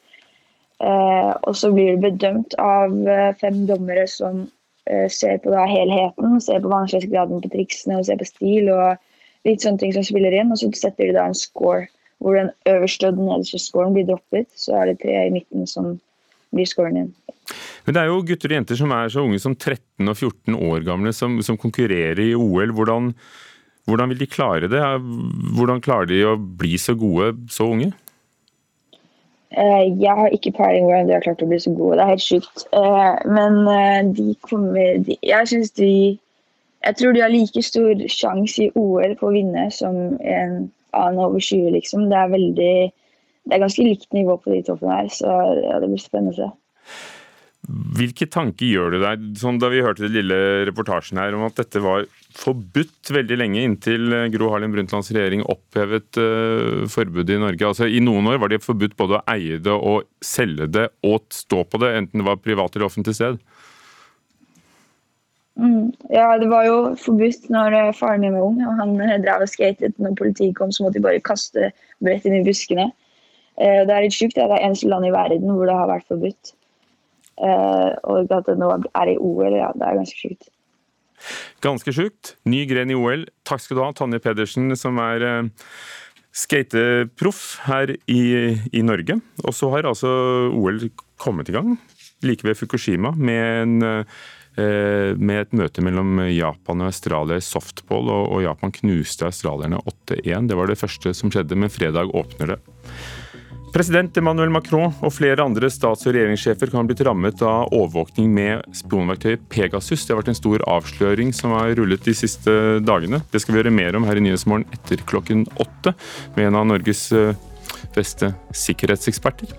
[0.81, 4.49] Eh, og så blir du bedømt av eh, fem dommere som
[5.13, 8.71] ser på da helheten, ser på vanskelighetsgraden på triksene og ser på stil.
[8.75, 8.97] og
[9.49, 10.53] litt sånne ting som spiller inn.
[10.53, 11.89] Og så setter de da en score
[12.21, 14.51] hvor den øverste og den nederste scoren blir droppet.
[14.59, 15.95] Så er det tre i midten som
[16.53, 17.13] blir scoren din.
[17.87, 20.59] Men det er jo gutter og jenter som er så unge som 13 og 14
[20.59, 22.75] år gamle, som, som konkurrerer i OL.
[22.77, 23.15] Hvordan,
[23.89, 24.85] hvordan, vil de klare det?
[25.57, 27.91] Hvordan klarer de å bli så gode så unge?
[29.51, 31.97] Eh, jeg har ikke peiling hvordan de har klart å bli så gode.
[31.99, 32.67] Det er helt sjukt.
[32.77, 35.93] Eh, men eh, de kommer Jeg syns de
[36.81, 41.23] Jeg tror de har like stor sjanse i OL på å vinne som en annen
[41.23, 42.09] over 20, liksom.
[42.11, 42.75] Det er veldig
[43.49, 45.31] Det er ganske likt nivå på de toppene her, så
[45.65, 46.49] ja, det blir spennende å se.
[47.97, 50.37] Hvilke tanker gjør du deg, sånn da vi hørte den lille
[50.69, 52.05] reportasjen her om at dette var
[52.37, 57.69] forbudt veldig lenge, inntil Gro Harlem Brundtlands regjering opphevet uh, forbudet i Norge?
[57.69, 61.27] Altså I noen år var det forbudt både å eie det og selge det og
[61.35, 63.41] stå på det, enten det var privat eller offentlig sted?
[65.59, 65.91] Mm.
[66.13, 68.61] Ja, det var jo forbudt når eh, faren min var ung.
[68.65, 69.99] og Han eh, drev og skatet.
[69.99, 71.73] Når politiet kom, så måtte de bare kaste
[72.05, 72.91] brett inn i buskene.
[73.61, 74.39] Uh, det er litt sjukt.
[74.39, 76.55] Det er det eneste landet i verden hvor det har vært forbudt.
[77.41, 80.51] Og at det nå er i OL, ja, det er ganske sjukt.
[81.65, 82.35] Ganske sjukt.
[82.49, 83.25] Ny gren i OL.
[83.49, 85.25] Takk skal du ha, Tanje Pedersen, som er
[86.37, 88.21] skateproff her i,
[88.77, 89.17] i Norge.
[89.45, 90.11] Og så har altså
[90.53, 90.85] OL
[91.21, 91.75] kommet i gang,
[92.25, 94.05] like ved Fukushima, med, en,
[94.57, 99.79] med et møte mellom Japan og Australia i softball, og Japan knuste australierne
[100.11, 100.51] 8-1.
[100.51, 102.59] Det var det første som skjedde, men fredag åpner det.
[103.71, 108.33] President Emmanuel Macron og flere andre stats- og regjeringssjefer kan ha blitt rammet av overvåkning
[108.35, 110.03] med spionverktøyet Pegasus.
[110.03, 112.51] Det har vært en stor avsløring som har rullet de siste
[112.83, 113.23] dagene.
[113.31, 115.95] Det skal vi gjøre mer om her i Nyhetsmorgen etter klokken åtte
[116.35, 117.39] med en av Norges eh,
[117.95, 119.55] beste sikkerhetseksperter.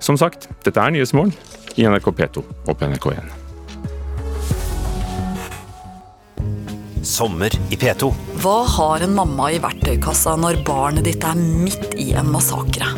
[0.00, 1.36] Som sagt, dette er Nyhetsmorgen
[1.76, 3.43] i NRK P2 og på NRK1.
[7.04, 8.08] Sommer i P2.
[8.40, 12.88] Hva har en mamma i verktøykassa når barnet ditt er midt i en massakre?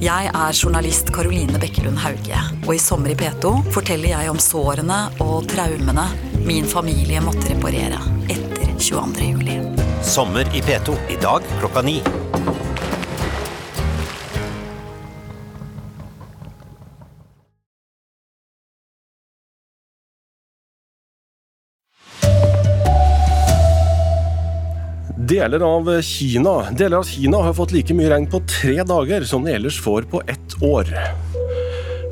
[0.00, 5.00] Jeg er journalist Caroline Bekkelund Hauge, og i Sommer i P2 forteller jeg om sårene
[5.24, 6.06] og traumene
[6.46, 9.28] min familie måtte reparere etter 22.
[9.32, 9.58] juli.
[10.06, 11.98] Sommer i P2 i dag klokka ni.
[25.38, 29.44] Deler av Kina Deler av Kina har fått like mye regn på tre dager som
[29.46, 30.88] de ellers får på ett år.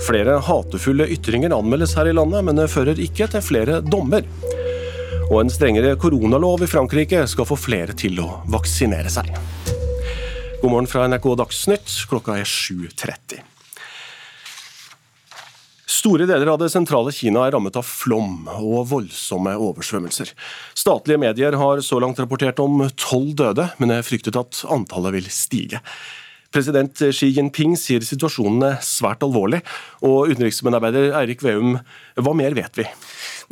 [0.06, 4.22] Flere hatefulle ytringer anmeldes her i landet, men det fører ikke til flere dommer.
[5.26, 9.34] Og en strengere koronalov i Frankrike skal få flere til å vaksinere seg.
[10.62, 13.55] God morgen fra NRK Dagsnytt, klokka er 7.30.
[15.86, 20.32] Store deler av det sentrale Kina er rammet av flom og voldsomme oversvømmelser.
[20.74, 25.30] Statlige medier har så langt rapportert om tolv døde, men er fryktet at antallet vil
[25.30, 25.78] stige.
[26.50, 29.60] President Xi Jinping sier situasjonen er svært alvorlig.
[30.02, 31.76] Og utenriksmedarbeider Eirik Veum,
[32.18, 32.86] hva mer vet vi?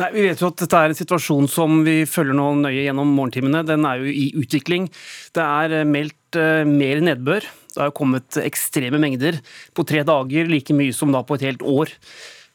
[0.01, 3.14] Nei, Vi vet jo at dette er en situasjon som vi følger nå nøye gjennom
[3.14, 3.62] morgentimene.
[3.66, 4.88] Den er jo i utvikling.
[5.37, 7.47] Det er meldt mer nedbør.
[7.74, 9.40] Det har kommet ekstreme mengder
[9.74, 11.92] på tre dager, like mye som da på et helt år.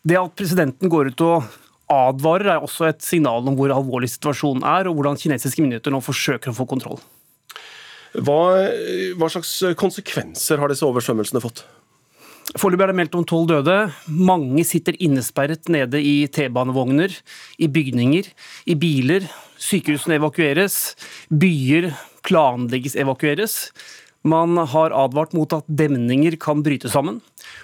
[0.07, 1.49] Det at presidenten går ut og
[1.89, 6.01] advarer, er også et signal om hvor alvorlig situasjonen er, og hvordan kinesiske myndigheter nå
[6.05, 7.01] forsøker å få kontroll.
[8.13, 8.39] Hva,
[9.19, 11.65] hva slags konsekvenser har disse oversvømmelsene fått?
[12.57, 13.75] Foreløpig er det meldt om tolv døde.
[14.09, 17.13] Mange sitter innesperret nede i T-banevogner,
[17.61, 18.31] i bygninger,
[18.65, 19.27] i biler.
[19.61, 20.95] Sykehusene evakueres.
[21.29, 21.91] Byer
[22.25, 23.59] planlegges evakueres.
[24.27, 27.21] Man har advart mot at demninger kan bryte sammen.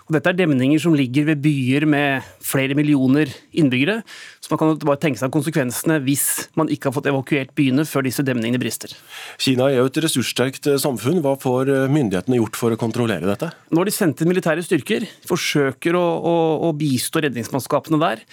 [0.07, 3.97] Og dette er demninger som ligger ved byer med flere millioner innbyggere.
[4.39, 8.05] Så man kan bare tenke seg konsekvensene hvis man ikke har fått evakuert byene før
[8.07, 8.93] disse demningene brister.
[9.41, 11.19] Kina er jo et ressurssterkt eh, samfunn.
[11.25, 13.51] Hva får eh, myndighetene gjort for å kontrollere dette?
[13.73, 15.09] Nå har de sendt inn militære styrker.
[15.27, 16.37] Forsøker å, å,
[16.69, 18.23] å bistå redningsmannskapene der.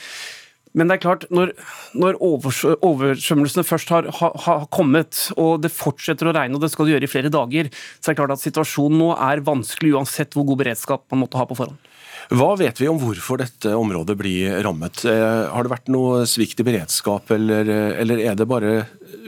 [0.78, 1.52] Men det er klart, når,
[1.98, 6.88] når oversvømmelsene først har, har, har, kommet, og det fortsetter å regne, og det skal
[6.88, 10.36] det gjøre i flere dager, så er det klart at situasjonen nå er vanskelig uansett
[10.36, 11.90] hvor god beredskap man måtte ha på forhånd.
[12.32, 15.02] Hva vet vi om hvorfor dette området blir rammet?
[15.08, 17.68] Eh, har det vært noe svikt i beredskap, eller,
[18.00, 18.76] eller er det bare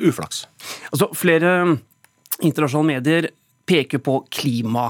[0.00, 0.46] uflaks?
[0.92, 1.74] Altså, flere
[2.40, 3.28] internasjonale medier
[3.68, 4.88] peker på klima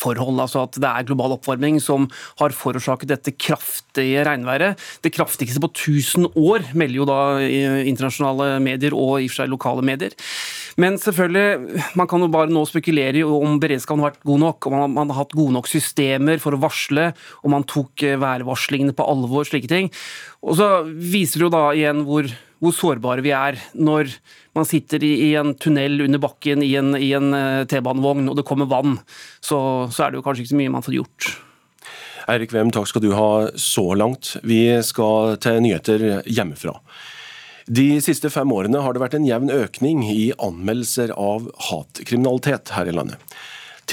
[0.00, 2.08] forhold, altså at det er global oppvarming som
[2.40, 4.80] har forårsaket dette kraftige regnværet.
[5.04, 7.20] Det kraftigste på 1000 år, melder jo da
[7.84, 10.14] internasjonale medier og i og for seg lokale medier.
[10.80, 14.96] Men selvfølgelig, man kan jo bare nå spekulere om beredskapen har vært god nok, om
[14.96, 17.12] man, har hatt gode nok systemer for å varsle,
[17.46, 19.92] om man tok værvarslingene på alvor, slike ting.
[20.44, 22.28] Og så viser det jo da igjen hvor,
[22.64, 24.12] hvor sårbare vi er når
[24.56, 28.70] man sitter i, en tunnel under bakken i en, en eh, T-banevogn og det kommer
[28.70, 28.98] vann.
[29.40, 29.58] Så,
[29.92, 31.32] så er det jo kanskje ikke så mye man får gjort.
[32.30, 34.36] Eirik Wem, takk skal du ha så langt.
[34.48, 36.78] Vi skal til nyheter hjemmefra.
[37.64, 42.88] De siste fem årene har det vært en jevn økning i anmeldelser av hatkriminalitet her
[42.88, 43.20] i landet.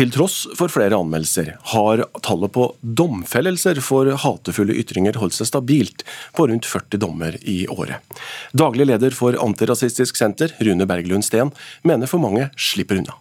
[0.01, 6.01] Til tross for flere anmeldelser har tallet på domfellelser for hatefulle ytringer holdt seg stabilt
[6.33, 8.01] på rundt 40 dommer i året.
[8.49, 11.53] Daglig leder for Antirasistisk Senter, Rune Berglund Steen,
[11.85, 13.13] mener for mange slipper unna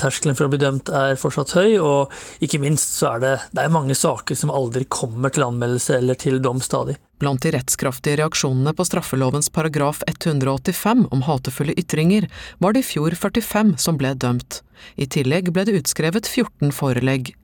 [0.00, 3.64] terskelen for å bli dømt er fortsatt høy, og ikke minst så er det, det
[3.64, 6.98] er mange saker som aldri kommer til anmeldelse eller til dom stadig.
[7.18, 12.28] Blant de rettskraftige reaksjonene på straffelovens paragraf 185 om hatefulle ytringer,
[12.62, 14.62] var det i fjor 45 som ble dømt.
[14.94, 17.34] I tillegg ble det utskrevet 14 forelegg.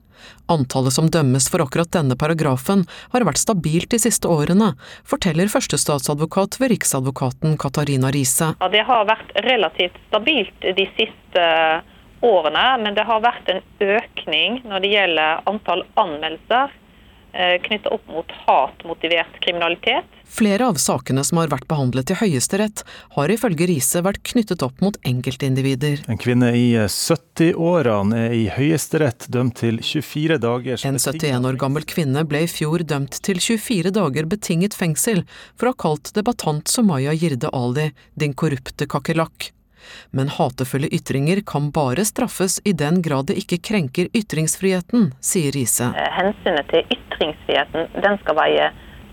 [0.49, 4.71] Antallet som dømmes for akkurat denne paragrafen har vært stabilt de siste årene,
[5.05, 8.53] forteller førstestatsadvokat ved Riksadvokaten Katarina Riise.
[8.61, 11.91] Ja, det har vært relativt stabilt de siste årene,
[12.25, 16.73] men det har vært en økning når det gjelder antall anmeldelser
[17.35, 20.09] eh, knyttet opp mot hatmotivert kriminalitet.
[20.25, 22.81] Flere av sakene som har vært behandlet i Høyesterett,
[23.15, 26.01] har ifølge Riise vært knyttet opp mot enkeltindivider.
[26.09, 31.85] En kvinne i 70-årene er i Høyesterett dømt til 24 dagers En 71 år gammel
[31.87, 36.71] kvinne ble i fjor dømt til 24 dager betinget fengsel for å ha kalt debattant
[36.71, 39.53] Somaya Jirde Ali din korrupte kakerlakk
[40.11, 45.91] men hatefulle ytringer kan bare straffes i den grad det ikke krenker ytringsfriheten, sier Riise.
[45.93, 48.71] Eh, hensynet til ytringsfriheten den skal veie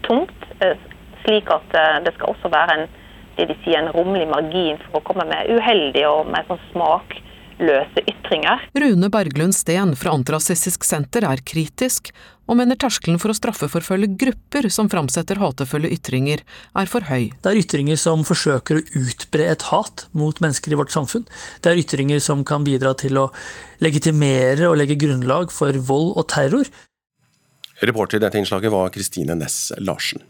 [0.08, 0.76] tungt, eh,
[1.24, 2.88] slik at eh, det skal også være en,
[3.36, 7.16] det de sier, en rommelig margin for å komme med uheldige og mer sånn smak
[7.64, 8.66] løse ytringer.
[8.78, 12.10] Rune Berglund Steen fra Antirasistisk Senter er kritisk,
[12.50, 16.42] og mener terskelen for å straffeforfølge grupper som framsetter hatefulle ytringer,
[16.76, 17.30] er for høy.
[17.38, 21.24] Det er ytringer som forsøker å utbre et hat mot mennesker i vårt samfunn.
[21.62, 23.28] Det er ytringer som kan bidra til å
[23.84, 26.68] legitimere og legge grunnlag for vold og terror.
[27.82, 30.22] Reporter i dette innslaget var Kristine Næss Larsen.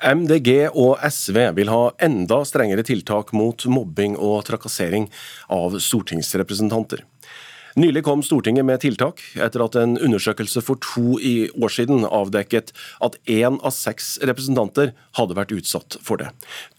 [0.00, 5.10] MDG og SV vil ha enda strengere tiltak mot mobbing og trakassering
[5.52, 7.04] av stortingsrepresentanter.
[7.78, 12.72] Nylig kom Stortinget med tiltak, etter at en undersøkelse for to år siden avdekket
[13.04, 16.32] at én av seks representanter hadde vært utsatt for det.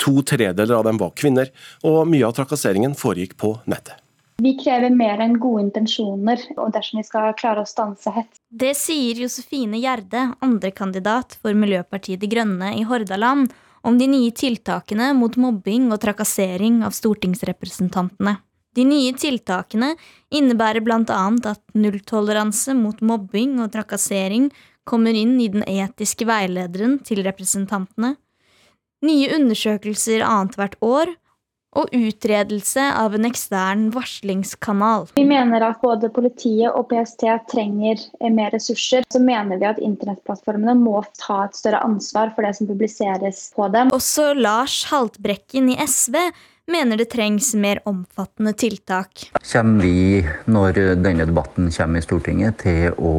[0.04, 1.54] To tredeler av dem var kvinner,
[1.88, 4.01] og mye av trakasseringen foregikk på nettet.
[4.42, 8.40] Vi krever mer enn gode intensjoner og dersom vi skal klare å stanse hets.
[8.50, 13.52] Det sier Josefine Gjerde, andrekandidat for Miljøpartiet De Grønne i Hordaland,
[13.86, 18.40] om de nye tiltakene mot mobbing og trakassering av stortingsrepresentantene.
[18.74, 19.94] De nye tiltakene
[20.34, 21.22] innebærer bl.a.
[21.52, 24.50] at nulltoleranse mot mobbing og trakassering
[24.88, 28.16] kommer inn i den etiske veilederen til representantene,
[29.06, 31.14] nye undersøkelser annethvert år
[31.72, 35.08] og utredelse av en ekstern varslingskanal.
[35.16, 38.04] Vi mener at både politiet og PST trenger
[38.36, 39.08] mer ressurser.
[39.12, 43.72] Så mener vi at internettplattformene må ta et større ansvar for det som publiseres på
[43.72, 43.94] dem.
[43.96, 46.18] Også Lars Haltbrekken i SV
[46.72, 49.26] mener det trengs mer omfattende tiltak.
[49.52, 53.16] Kommer vi, når denne debatten kommer i Stortinget, til å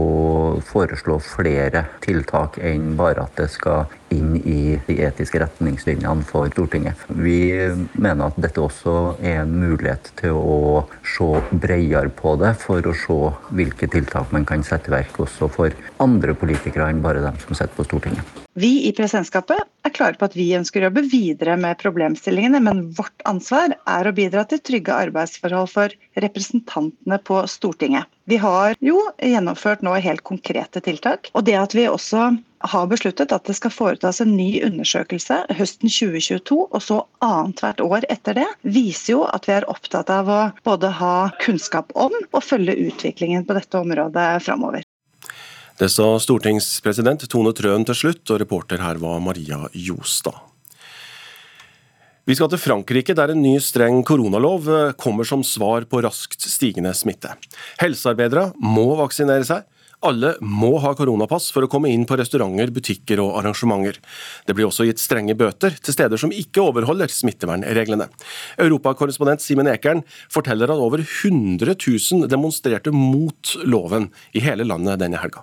[0.65, 7.01] foreslå flere tiltak enn bare at det skal inn i de etiske retningslinjene for Stortinget.
[7.09, 7.39] Vi
[7.95, 12.95] mener at dette også er en mulighet til å se bredere på det, for å
[12.97, 13.19] se
[13.57, 17.57] hvilke tiltak man kan sette i verk også for andre politikere enn bare dem som
[17.57, 18.39] sitter på Stortinget.
[18.53, 22.83] Vi i presidentskapet er klare på at vi ønsker å jobbe videre med problemstillingene, men
[22.93, 28.11] vårt ansvar er å bidra til trygge arbeidsforhold for representantene på Stortinget.
[28.25, 31.31] Vi har jo gjennomført nå helt konkrete tiltak.
[31.35, 32.29] Og det at vi også
[32.63, 38.07] har besluttet at det skal foretas en ny undersøkelse høsten 2022, og så annethvert år
[38.13, 42.45] etter det, viser jo at vi er opptatt av å både ha kunnskap om og
[42.47, 44.87] følge utviklingen på dette området framover.
[45.81, 50.52] Det sa stortingspresident Tone Trøen til slutt, og reporter her var Maria Jostad.
[52.23, 56.45] Vi skal til Frankrike, der en ny streng koronalov eh, kommer som svar på raskt
[56.47, 57.33] stigende smitte.
[57.81, 59.65] Helsearbeidere må vaksinere seg.
[60.07, 63.99] Alle må ha koronapass for å komme inn på restauranter, butikker og arrangementer.
[64.47, 68.07] Det blir også gitt strenge bøter til steder som ikke overholder smittevernreglene.
[68.63, 75.23] Europakorrespondent Simen Ekern forteller at over 100 000 demonstrerte mot loven i hele landet denne
[75.23, 75.43] helga.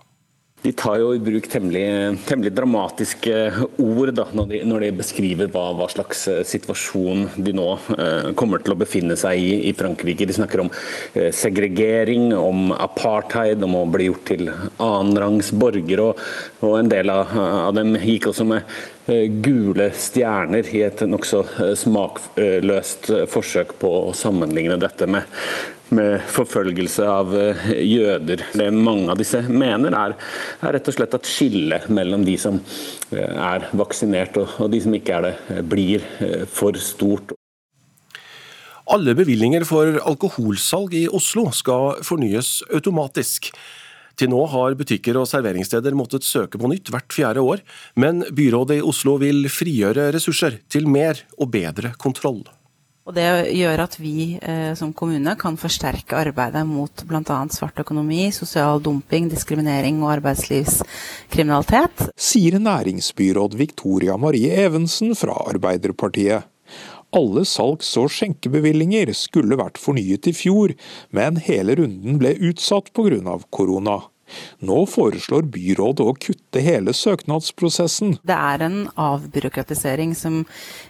[0.60, 1.86] De tar jo i bruk temmelig,
[2.28, 3.36] temmelig dramatiske
[3.80, 8.28] ord da, når, de, når, de, beskriver hva, hva, slags eh, situasjon de nå eh,
[8.39, 10.28] kommer til å befinne seg i i Frankrike.
[10.28, 10.72] De snakker om
[11.14, 16.10] eh, segregering, om apartheid, om å bli gjort til annenrangs borgere.
[16.10, 16.24] Og,
[16.60, 18.99] og, en del av, av, dem gikk også med eh,
[19.43, 25.28] gule stjerner i et nokså eh, smakløst forsøk på å sammenligne dette med
[25.95, 28.43] med forfølgelse av eh, jøder.
[28.53, 30.16] Det mange av disse mener, er,
[30.62, 34.82] er rett og slett at skillet mellom de som eh, er vaksinert og, og de
[34.86, 36.05] som ikke er det, eh, blir
[36.51, 37.34] for stort.
[38.89, 43.51] Alle bevilgninger for alkoholsalg i Oslo skal fornyes automatisk.
[44.20, 47.63] Til nå har butikker og serveringssteder måttet søke på nytt hvert fjerde år,
[47.95, 52.43] men byrådet i Oslo vil frigjøre ressurser til mer og bedre kontroll.
[53.09, 53.26] Og Det
[53.57, 57.39] gjør at vi eh, som kommune kan forsterke arbeidet mot bl.a.
[57.49, 62.11] svart økonomi, sosial dumping, diskriminering og arbeidslivskriminalitet.
[62.13, 66.45] Sier næringsbyråd Victoria Marie Evensen fra Arbeiderpartiet.
[67.16, 70.76] Alle salgs- og skjenkebevillinger skulle vært fornyet i fjor,
[71.10, 73.39] men hele runden ble utsatt pga.
[73.49, 74.03] korona.
[74.65, 78.17] Nå foreslår byrådet å kutte hele søknadsprosessen.
[78.27, 80.41] Det er en avbyråkratisering som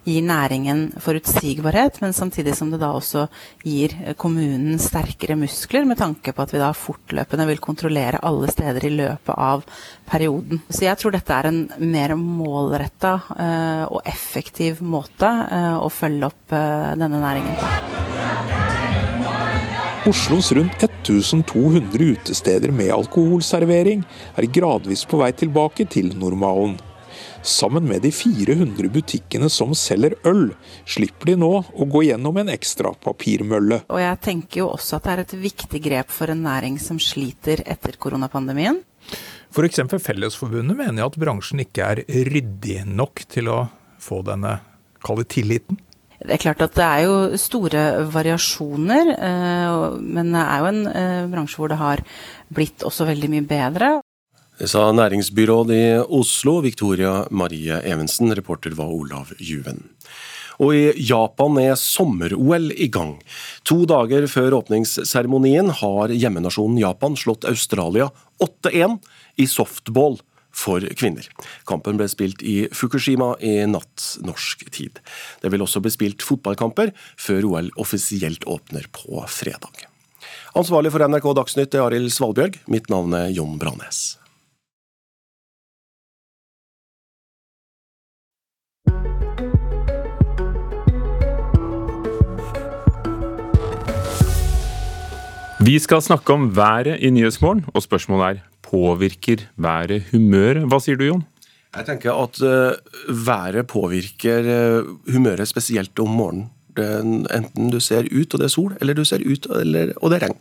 [0.08, 3.28] gir næringen forutsigbarhet, men samtidig som det da også
[3.68, 8.90] gir kommunen sterkere muskler, med tanke på at vi da fortløpende vil kontrollere alle steder
[8.90, 9.66] i løpet av
[10.10, 10.64] perioden.
[10.70, 16.32] Så jeg tror dette er en mer målretta eh, og effektiv måte eh, å følge
[16.32, 18.09] opp eh, denne næringen på.
[20.08, 24.06] Oslos rundt 1200 utesteder med alkoholservering
[24.40, 26.78] er gradvis på vei tilbake til normalen.
[27.44, 30.54] Sammen med de 400 butikkene som selger øl,
[30.88, 33.82] slipper de nå å gå gjennom en ekstra papirmølle.
[33.92, 37.00] Og jeg tenker jo også at det er et viktig grep for en næring som
[37.04, 38.80] sliter etter koronapandemien.
[39.52, 39.84] F.eks.
[40.00, 43.60] Fellesforbundet mener at bransjen ikke er ryddig nok til å
[44.00, 44.62] få denne,
[45.04, 45.84] kalle tilliten.
[46.20, 50.82] Det er klart at det er jo store variasjoner, eh, men det er jo en
[50.92, 52.04] eh, bransje hvor det har
[52.52, 53.92] blitt også veldig mye bedre.
[54.60, 55.84] Det sa næringsbyråd i
[56.20, 58.34] Oslo, Victoria Marie Evensen.
[58.36, 59.86] Reporter var Olav Juven.
[60.60, 63.14] Og i Japan er sommer-OL i gang.
[63.64, 68.10] To dager før åpningsseremonien har hjemmenasjonen Japan slått Australia
[68.44, 69.00] 8-1
[69.40, 70.20] i softball
[70.60, 71.28] for kvinner.
[71.70, 75.00] Kampen ble spilt i Fukushima i natt norsk tid.
[75.44, 79.88] Det vil også bli spilt fotballkamper før OL offisielt åpner på fredag.
[80.58, 82.64] Ansvarlig for NRK Dagsnytt er Arild Svalbjørg.
[82.72, 84.20] Mitt navn er Jon Branes.
[95.60, 100.68] Vi skal snakke om været i Nyhetsmorgen, og spørsmålet er påvirker været humøret?
[100.70, 101.26] Hva sier du, Jon?
[101.76, 106.50] Jeg tenker at uh, været påvirker uh, humøret spesielt om morgenen.
[106.80, 110.20] Enten du ser ut og det er sol, eller du ser ut eller, og det
[110.20, 110.38] er regn.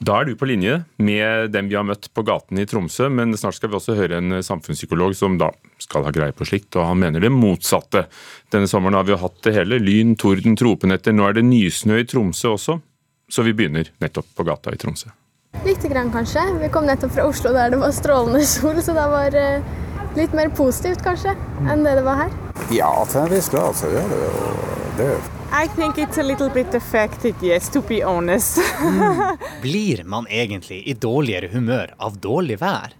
[0.00, 3.36] Da er du på linje med dem vi har møtt på gaten i Tromsø, men
[3.36, 5.50] snart skal vi også høre en samfunnspsykolog som da
[5.82, 8.06] skal ha greie på slikt, og han mener det motsatte.
[8.48, 9.76] Denne sommeren har vi jo hatt det hele.
[9.82, 11.12] Lyn, torden, tropenetter.
[11.12, 12.80] Nå er det nysnø i Tromsø også,
[13.28, 15.12] så vi begynner nettopp på gata i Tromsø.
[15.64, 16.40] Lite grann, kanskje.
[16.60, 19.74] Vi kom nettopp fra Oslo der det var strålende sol, så det var uh,
[20.16, 21.34] litt mer positivt kanskje
[21.68, 22.32] enn det det var her.
[22.72, 24.54] Ja, til en viss grad så gjør det jo
[24.98, 25.10] det.
[25.50, 28.58] I think it's a little bit affected, yes, to be honest.
[29.62, 32.94] Blir man egentlig i dårligere humør av dårlig vær?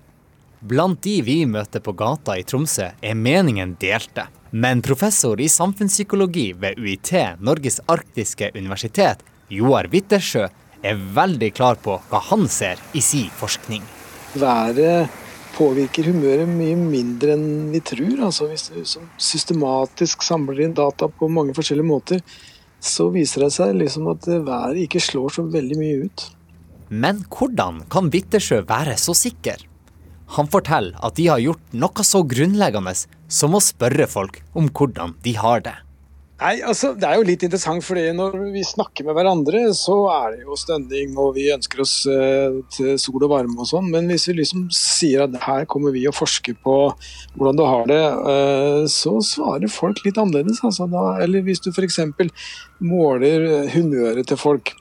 [0.61, 4.27] Blant de vi møter på gata i Tromsø, er meningen delte.
[4.51, 10.49] Men professor i samfunnspsykologi ved UiT, Norges arktiske universitet, Joar Wittersjø,
[10.83, 13.83] er veldig klar på hva han ser i sin forskning.
[14.41, 15.11] Været
[15.57, 18.27] påvirker humøret mye mindre enn vi tror.
[18.29, 18.81] Altså hvis du
[19.21, 22.23] systematisk samler inn data på mange forskjellige måter,
[22.81, 26.29] så viser det seg liksom at været ikke slår så veldig mye ut.
[26.91, 29.61] Men hvordan kan Bittersjø være så sikker?
[30.37, 32.95] Han forteller at de har gjort noe så grunnleggende
[33.31, 35.77] som å spørre folk om hvordan de har det.
[36.41, 40.39] Nei, altså, Det er jo litt interessant, fordi når vi snakker med hverandre, så er
[40.39, 43.91] det jo stønning, og vi ønsker oss eh, til sol og varme og sånn.
[43.93, 46.77] Men hvis vi liksom sier at her kommer vi og forsker på
[47.37, 48.01] hvordan du har det,
[48.33, 50.63] eh, så svarer folk litt annerledes.
[50.65, 52.01] Altså, da, eller hvis du f.eks.
[52.81, 54.73] måler humøret til folk,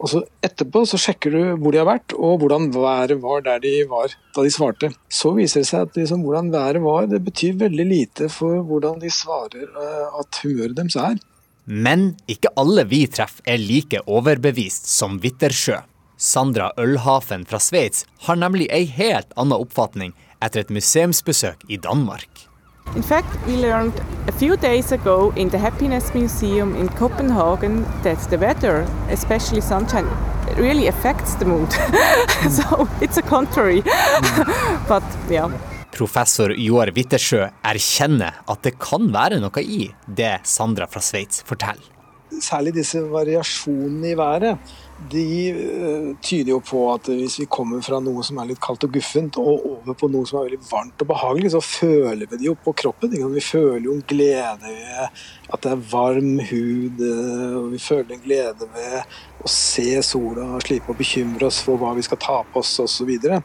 [0.00, 3.60] og så Etterpå så sjekker du hvor de har vært og hvordan været var der
[3.60, 4.88] de var da de svarte.
[5.12, 9.00] Så viser det seg at liksom, hvordan været var, det betyr veldig lite for hvordan
[9.02, 11.20] de svarer uh, at humøret deres er.
[11.66, 15.82] Men ikke alle vi treffer er like overbevist som Wittersjø.
[16.20, 22.49] Sandra Ølhafen fra Sveits har nemlig ei helt annen oppfatning etter et museumsbesøk i Danmark.
[22.96, 23.94] In fact, we learned
[24.26, 30.08] a few days ago in the Happiness Museum in Copenhagen that the weather, especially sunshine,
[30.56, 31.72] really affects the mood.
[32.50, 33.82] so it's a contrary.
[34.88, 35.50] But yeah.
[35.92, 41.99] Professor Joar Wittersjø erkjenner at det kan være noe i det Sandra fra Sveits forteller.
[42.38, 44.72] Særlig disse variasjonene i været,
[45.10, 45.24] de
[45.56, 48.92] uh, tyder jo på at hvis vi kommer fra noe som er litt kaldt og
[48.92, 52.48] guffent, og over på noe som er veldig varmt og behagelig, så føler vi det
[52.50, 53.14] jo på kroppen.
[53.34, 58.14] Vi føler jo en glede ved at det er varm hud, uh, og vi føler
[58.16, 62.20] en glede ved å se sola og slippe å bekymre oss for hva vi skal
[62.20, 63.00] ta på oss osv.
[63.00, 63.40] Så, videre.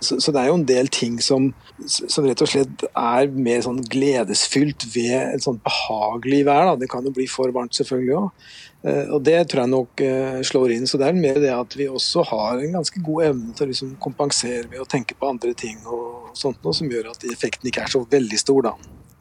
[0.00, 1.52] så Så det er jo en del ting som,
[1.84, 6.70] som rett og slett er mer sånn gledesfylt ved et sånn behagelig vær.
[6.70, 6.78] Da.
[6.80, 8.48] Det kan jo bli for varmt selvfølgelig òg.
[8.86, 10.86] Eh, og Det tror jeg nok eh, slår inn.
[10.86, 13.70] så Det er mer det at vi også har en ganske god evne til å
[13.72, 17.68] liksom kompensere ved å tenke på andre ting og sånt noe, som gjør at effekten
[17.68, 18.70] ikke er så veldig stor.
[18.70, 18.76] da.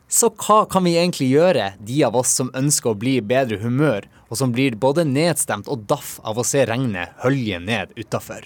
[0.08, 3.58] Så hva kan vi egentlig gjøre, de av oss som ønsker å bli i bedre
[3.64, 8.46] humør, og som blir både nedstemt og daff av å se regnet hølje ned utafor?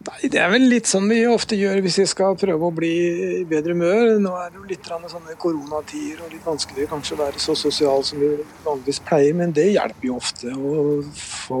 [0.00, 2.92] Nei, Det er vel litt sånn vi ofte gjør hvis vi skal prøve å bli
[3.40, 4.14] i bedre humør.
[4.24, 8.04] Nå er det jo litt sånne koronatider og litt vanskelig kanskje å være så sosial
[8.08, 8.30] som vi
[8.64, 10.86] vanligvis pleier, men det hjelper jo ofte å
[11.20, 11.60] få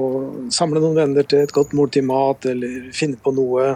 [0.56, 3.74] samle noen venner til et godt måltid mat, eller finne på noe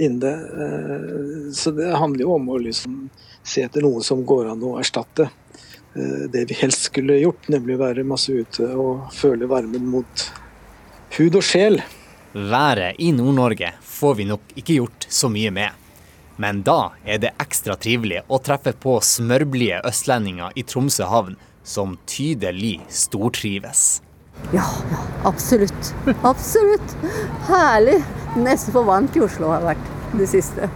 [0.00, 1.52] innen det.
[1.52, 3.08] så det handler jo om å liksom
[3.42, 7.80] se etter noe som går an å erstatte eh, det vi helst skulle gjort, nemlig
[7.80, 10.30] være masse ute og føle varmen mot
[11.18, 11.82] hud og sjel.
[12.32, 15.70] Været i Nord-Norge får vi nok ikke gjort så mye med.
[16.38, 21.34] Men da er det ekstra trivelig å treffe på smørblide østlendinger i Tromsø havn
[21.66, 24.00] som tydelig stortrives.
[24.54, 25.90] Ja, ja, absolutt.
[26.22, 26.94] Absolutt.
[27.50, 27.98] Herlig.
[28.38, 30.70] Nesten for varmt i Oslo har vært det siste.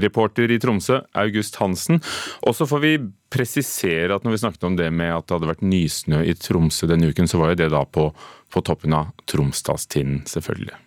[0.00, 2.02] Reporter i Tromsø, August Hansen.
[2.46, 2.92] Og så får vi
[3.32, 6.90] presisere at når vi snakket om det med at det hadde vært nysnø i Tromsø
[6.90, 8.10] denne uken, så var jo det da på,
[8.50, 10.78] på toppen av Tromsdalstinden, selvfølgelig.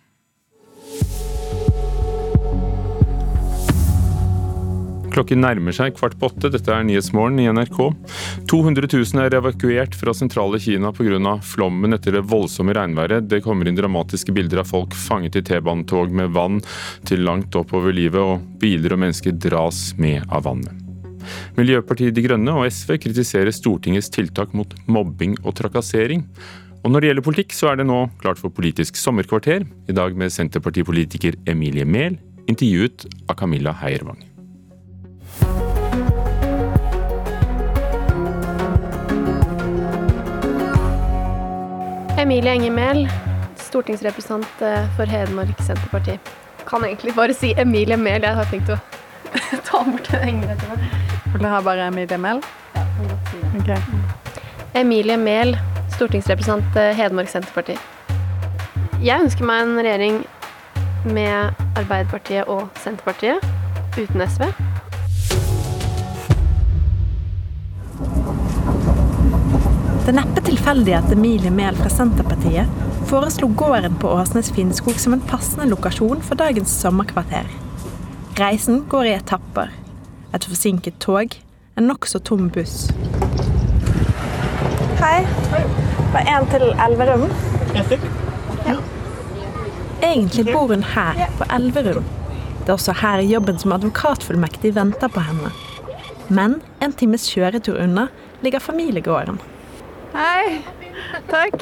[5.14, 6.48] Klokken nærmer seg kvart på åtte.
[6.50, 7.76] Dette er Nyhetsmorgen i NRK.
[8.50, 11.36] 200 000 er evakuert fra sentrale Kina pga.
[11.38, 13.28] flommen etter det voldsomme regnværet.
[13.30, 16.58] Det kommer inn dramatiske bilder av folk fanget i T-banetog med vann
[17.06, 20.74] til langt oppover livet, og biler og mennesker dras med av vannet.
[21.54, 26.26] Miljøpartiet De Grønne og SV kritiserer Stortingets tiltak mot mobbing og trakassering.
[26.84, 29.62] Og når det gjelder politikk, så er det nå klart for Politisk sommerkvarter.
[29.88, 34.20] I dag med Senterpartipolitiker Emilie Mehl, intervjuet av Camilla Heiervang.
[42.20, 43.08] Emilie Enger Mehl,
[43.64, 46.18] stortingsrepresentant eh, for Hedmark Senterparti.
[46.68, 48.28] Kan egentlig bare si Emilie Mehl.
[48.28, 48.76] Jeg har tenkt å
[49.70, 50.92] ta bort den Enger etterpå.
[51.32, 52.44] Vil du ha bare Emilie Mehl?
[52.76, 53.64] Ja, kan godt si det.
[53.64, 54.23] Okay.
[54.74, 55.54] Emilie Mehl,
[55.94, 57.76] stortingsrepresentant eh, Hedmark Senterparti.
[59.04, 60.16] Jeg ønsker meg en regjering
[61.14, 63.38] med Arbeiderpartiet og Senterpartiet,
[63.94, 64.48] uten SV.
[70.02, 75.14] Det er neppe tilfeldig at Emilie Mehl fra Senterpartiet foreslo gården på Åsnes Finnskog som
[75.14, 77.46] en passende lokasjon for dagens sommerkvarter.
[78.42, 79.70] Reisen går i etapper.
[80.34, 81.38] Et forsinket tog,
[81.78, 82.88] en nokså tom buss.
[85.00, 85.24] Hei.
[86.12, 87.30] Bare én til Elverum.
[87.74, 88.76] Ja.
[90.02, 92.04] Egentlig bor hun her, på Elverum.
[92.60, 95.50] Det er også her jobben som advokatfullmektig venter på henne.
[96.28, 98.06] Men en times kjøretur unna
[98.42, 99.40] ligger familiegården.
[100.14, 100.62] Hei.
[101.30, 101.58] Takk.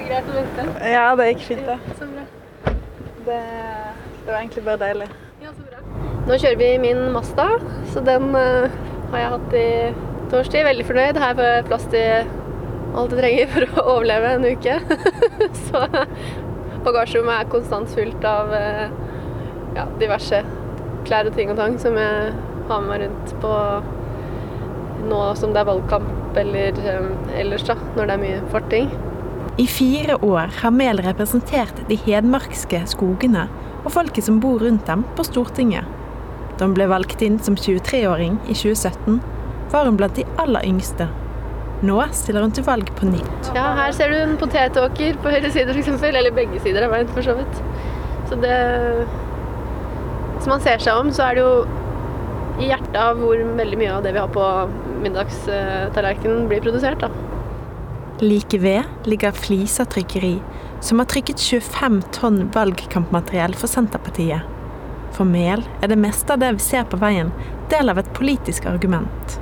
[0.00, 0.66] Greit å vente.
[0.82, 1.78] Ja, det gikk fint, det.
[2.00, 2.26] Så bra.
[3.26, 3.38] Det,
[4.26, 5.08] det var egentlig bare deilig.
[6.26, 7.46] Nå kjører vi min Mazda,
[7.92, 8.66] så den uh,
[9.12, 9.66] har jeg hatt i
[10.32, 10.66] torsdag.
[10.66, 11.20] Veldig fornøyd.
[11.22, 12.34] Her får jeg plass til
[12.96, 14.78] alt jeg trenger for å overleve en uke.
[15.66, 15.84] så
[16.86, 18.86] bagasjerommet er konstant fullt av uh,
[19.76, 20.42] ja, diverse
[21.06, 22.30] klær og ting og tang som jeg
[22.66, 23.52] har med meg rundt på
[25.06, 28.88] nå som det er valgkamp eller um, ellers, da, når det er mye farting.
[29.62, 33.46] I fire år har Mehl representert de hedmarkske skogene
[33.86, 35.86] og folket som bor rundt dem, på Stortinget.
[36.58, 39.20] Da hun ble valgt inn som 23-åring i 2017,
[39.72, 41.08] var hun blant de aller yngste.
[41.84, 43.50] Nå stiller hun til valg på nytt.
[43.56, 47.10] Ja, her ser du en potetåker på høyre side f.eks., eller begge sider av veien
[47.12, 47.62] for så vidt.
[48.30, 48.56] Så det
[50.36, 51.52] Hvis man ser seg om, så er det jo
[52.60, 54.44] i hjertet av hvor veldig mye av det vi har på
[55.04, 57.00] middagstallerkenen blir produsert.
[57.00, 57.10] da.
[58.20, 60.38] Like ved ligger Flisa trykkeri,
[60.80, 64.44] som har trykket 25 tonn valgkampmateriell for Senterpartiet.
[65.16, 67.32] For Mehl er det meste av det vi ser på veien,
[67.72, 69.36] del av et politisk argument.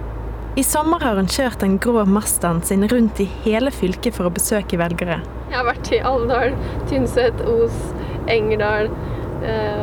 [0.55, 4.35] I sommer har hun kjørt den grå Mazdaen sin rundt i hele fylket for å
[4.35, 5.19] besøke velgere.
[5.51, 6.55] Jeg har vært i Alvdal,
[6.91, 7.81] Tynset, Os,
[8.31, 8.93] Engerdal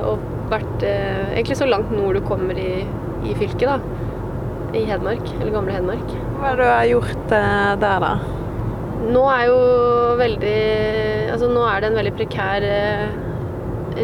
[0.08, 2.86] og vært egentlig så langt nord du kommer i,
[3.28, 3.78] i fylket, da.
[4.74, 6.16] i Hedmark, eller gamle Hedmark.
[6.42, 8.14] Hva er det du har gjort eh, der, da?
[9.12, 9.60] Nå er jo
[10.20, 10.56] veldig
[11.34, 13.14] Altså nå er det en veldig prekær eh,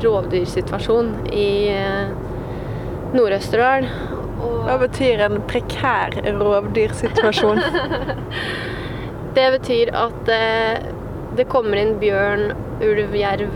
[0.03, 2.13] rovdyrsituasjon i eh,
[4.67, 7.61] Hva betyr en prekær rovdyrsituasjon?
[9.37, 10.89] det betyr at eh,
[11.37, 12.51] det kommer inn bjørn,
[12.83, 13.53] ulv, jerv,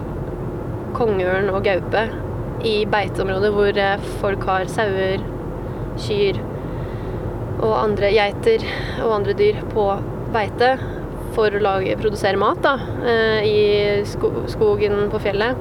[0.97, 2.05] kongeørn og gaupe
[2.67, 5.23] i beiteområder hvor eh, folk har sauer,
[6.01, 6.39] kyr
[7.61, 8.63] og andre geiter
[9.03, 9.85] og andre dyr på
[10.33, 10.75] beite
[11.35, 12.75] for å lage, produsere mat da,
[13.07, 13.59] eh, i
[14.07, 15.59] sko skogen på fjellet.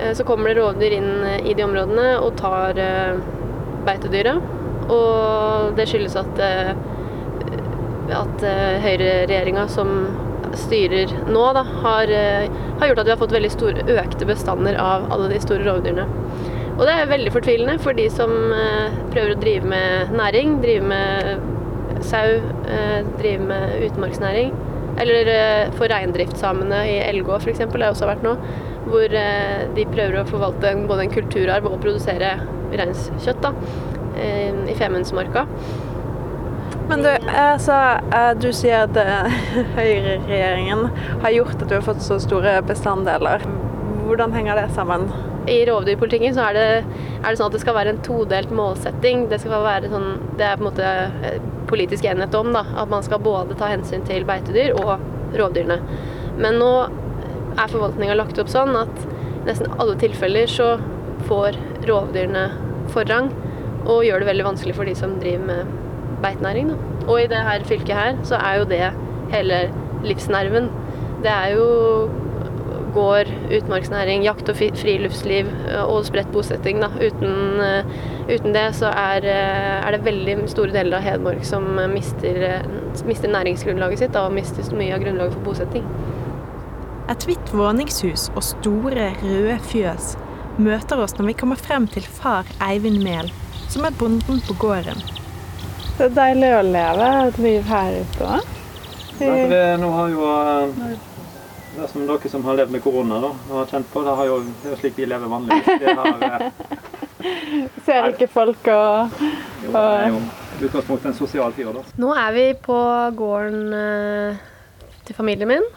[0.00, 2.78] Eh, så kommer det rovdyr inn eh, i de områdene og tar
[3.86, 4.54] beitedyret.
[4.88, 6.40] Og det skyldes at,
[8.16, 8.44] at
[8.84, 9.90] høyreregjeringa som
[10.56, 15.10] styrer nå, da, har, har, gjort at vi har fått veldig store, økte bestander av
[15.12, 16.06] alle de store rovdyrene.
[16.78, 18.32] Og det er veldig fortvilende for de som
[19.12, 22.38] prøver å drive med næring, drive med sau,
[23.18, 24.54] drive med utmarksnæring.
[24.98, 25.30] Eller
[25.78, 27.60] for reindriftssamene i Elgå f.eks.
[27.66, 28.34] har jeg også vært nå.
[28.88, 29.12] Hvor
[29.76, 32.38] de prøver å forvalte både en kulturarv og produsere
[32.72, 33.52] reinskjøtt da,
[34.18, 35.44] i Femundsmarka.
[36.88, 37.76] Men du, altså,
[38.40, 38.96] du sier at
[39.78, 40.86] høyreregjeringen
[41.24, 43.44] har gjort at du har fått så store bestanddeler.
[44.06, 45.10] Hvordan henger det sammen?
[45.48, 46.66] I rovdyrpolitikken så er det,
[47.20, 49.26] er det, sånn at det skal være en todelt målsetting.
[49.30, 50.08] Det, skal være sånn,
[50.40, 51.34] det er på en måte
[51.68, 54.96] politisk enighet om da, at man skal både ta hensyn til beitedyr og
[55.36, 55.78] rovdyrene.
[56.40, 56.72] Men nå
[57.58, 60.76] er forvaltninga lagt opp sånn at i nesten alle tilfeller så
[61.28, 62.46] får rovdyrene
[62.92, 63.30] forrang,
[63.88, 65.74] og gjør det veldig vanskelig for de som driver med
[66.22, 66.72] beitenæring.
[66.72, 66.78] Da.
[67.08, 68.82] Og i det her fylket her så er jo det
[69.32, 69.60] hele
[70.04, 70.68] livsnerven.
[71.24, 71.68] Det er jo
[72.94, 75.48] gård, utmarksnæring, jakt og friluftsliv
[75.84, 76.82] og spredt bosetting.
[76.82, 76.90] Da.
[77.00, 77.62] Uten,
[78.28, 82.62] uten det så er, er, det veldig store deler av Hedmark som mister,
[83.08, 85.86] mister næringsgrunnlaget sitt da, og mister mye av grunnlaget for bosetting.
[87.08, 90.10] Et hvitt våningshus og store, røde fjøs
[90.60, 93.30] møter oss når vi kommer frem til far Eivind Mehl,
[93.72, 95.00] som er bonden på gården.
[95.96, 98.52] Det er deilig å leve et liv her ute òg.
[99.18, 100.28] Nå har jo
[101.78, 104.28] det som dere som har levd med korona da, og har kjent på, det, har
[104.28, 105.90] jo, det er jo slik vi lever vanligvis.
[106.02, 106.46] Har,
[107.86, 109.18] Ser ikke folk og,
[109.64, 110.22] jo, Det er jo
[110.68, 111.72] utgangspunktet en sosial fyr.
[111.74, 111.82] da.
[112.02, 112.78] Nå er vi på
[113.18, 114.48] gården eh,
[115.08, 115.70] til familien min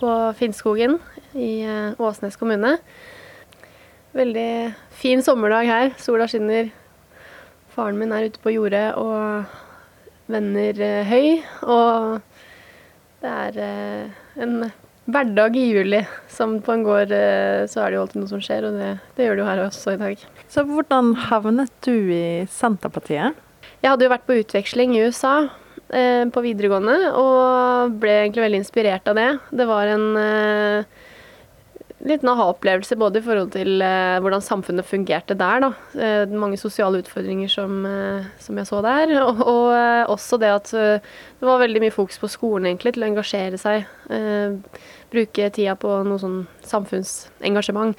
[0.00, 0.98] på Finnskogen
[1.36, 1.66] i
[1.98, 2.76] Åsnes kommune.
[4.16, 5.90] Veldig fin sommerdag her.
[6.00, 6.70] Sola skinner.
[7.74, 9.44] Faren min er ute på jordet og
[10.32, 11.42] vender høy.
[11.68, 12.16] Og
[13.20, 13.58] det er
[14.40, 14.70] en
[15.04, 16.00] hverdag i juli.
[16.32, 19.28] Som på en gård så er det jo alltid noe som skjer, og det, det
[19.28, 20.24] gjør det jo her også i dag.
[20.48, 23.36] Så hvordan havnet du i Senterpartiet?
[23.82, 25.36] Jeg hadde jo vært på utveksling i USA
[25.86, 29.28] på videregående, og ble egentlig veldig inspirert av det.
[29.54, 31.04] Det var en eh,
[32.06, 35.62] liten aha-opplevelse både i forhold til eh, hvordan samfunnet fungerte der.
[35.62, 35.70] Da.
[35.94, 37.86] Eh, mange sosiale utfordringer som,
[38.42, 39.14] som, jeg så der.
[39.28, 43.10] Og, og også det at det var veldig mye fokus på skolen egentlig, til å
[43.12, 43.86] engasjere seg.
[45.12, 47.94] bruke tida på noe sånn samfunnsengasjement.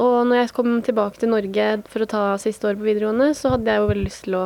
[0.00, 3.54] Og når jeg kom tilbake til Norge for å ta siste år på videregående, så
[3.54, 4.44] hadde jeg jo veldig lyst til å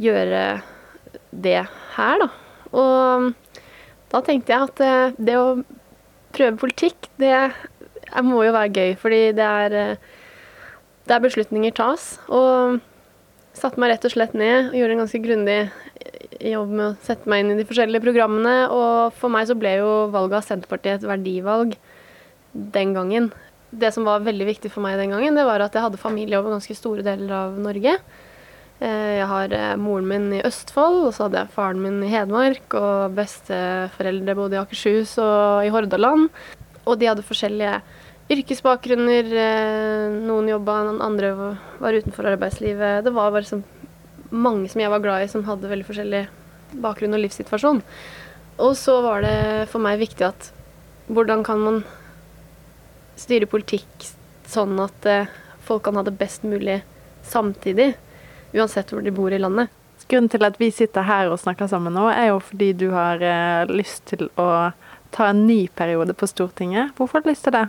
[0.00, 0.42] gjøre
[1.42, 1.62] det
[1.96, 2.28] her, da.
[2.76, 3.32] Og
[4.12, 5.48] da tenkte jeg at eh, det å
[6.36, 7.34] prøve politikk, det
[8.24, 10.04] må jo være gøy, fordi det er eh,
[11.10, 12.16] der beslutninger tas.
[12.28, 12.78] Og
[13.56, 15.58] satte meg rett og slett ned og gjorde en ganske grundig
[16.44, 18.56] jobb med å sette meg inn i de forskjellige programmene.
[18.72, 21.76] Og for meg så ble jo valget av Senterpartiet et verdivalg
[22.52, 23.30] den gangen.
[23.76, 26.38] Det som var veldig viktig for meg den gangen, det var at jeg hadde familie
[26.38, 27.96] over ganske store deler av Norge.
[28.76, 33.14] Jeg har moren min i Østfold, og så hadde jeg faren min i Hedmark, og
[33.16, 36.28] besteforeldre bodde i Akershus og i Hordaland.
[36.84, 37.78] Og de hadde forskjellige
[38.36, 39.32] yrkesbakgrunner.
[40.26, 43.06] Noen jobba, noen andre var utenfor arbeidslivet.
[43.06, 43.62] Det var bare så
[44.30, 46.22] mange som jeg var glad i, som hadde veldig forskjellig
[46.82, 47.82] bakgrunn og livssituasjon.
[48.60, 50.50] Og så var det for meg viktig at
[51.08, 51.84] hvordan kan man
[53.16, 54.10] styre politikk
[54.50, 55.06] sånn at
[55.64, 56.82] folk kan ha det best mulig
[57.26, 57.94] samtidig?
[58.56, 59.72] Uansett hvor de bor i landet.
[60.06, 63.22] Grunnen til at vi sitter her og snakker sammen nå, er jo fordi du har
[63.24, 64.70] eh, lyst til å
[65.14, 66.92] ta en ny periode på Stortinget.
[66.94, 67.64] Hvorfor har du lyst til det?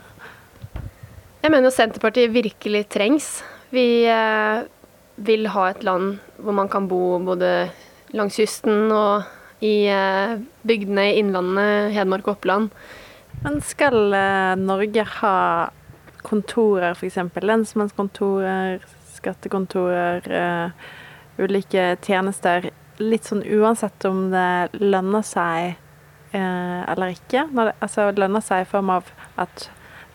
[1.42, 3.30] Jeg mener jo Senterpartiet virkelig trengs.
[3.74, 4.68] Vi eh,
[5.18, 7.72] vil ha et land hvor man kan bo både
[8.14, 12.70] langs kysten og i eh, bygdene i Innlandet, Hedmark og Oppland.
[13.42, 14.14] Men skal
[14.58, 15.38] Norge ha
[16.26, 17.18] kontorer, f.eks.
[17.46, 18.82] lensmannskontorer,
[19.18, 20.72] skattekontorer,
[21.38, 22.70] ulike tjenester
[23.02, 25.76] litt sånn uansett om det lønner seg
[26.34, 27.48] eh, eller ikke.
[27.52, 29.68] Når det, altså lønner seg i form av at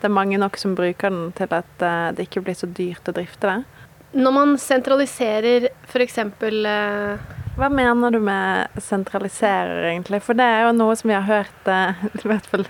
[0.02, 3.08] det er mange nok som bruker den til at eh, det ikke blir så dyrt
[3.08, 3.86] å drifte det.
[4.18, 6.18] Når man sentraliserer f.eks.
[6.18, 10.22] Eh, hva mener du med sentraliserer, egentlig?
[10.24, 11.92] For det er jo noe som vi har hørt, eh,
[12.22, 12.64] i hvert fall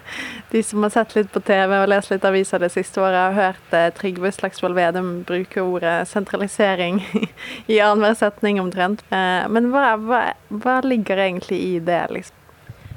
[0.51, 3.39] de som har sett litt på TV og lest litt aviser det siste året, har
[3.39, 6.97] hørt eh, Trygve Slagsvold Vedum bruke ordet sentralisering
[7.73, 9.01] i annenhver setning omtrent.
[9.11, 12.39] Men hva, hva, hva ligger egentlig i det, liksom?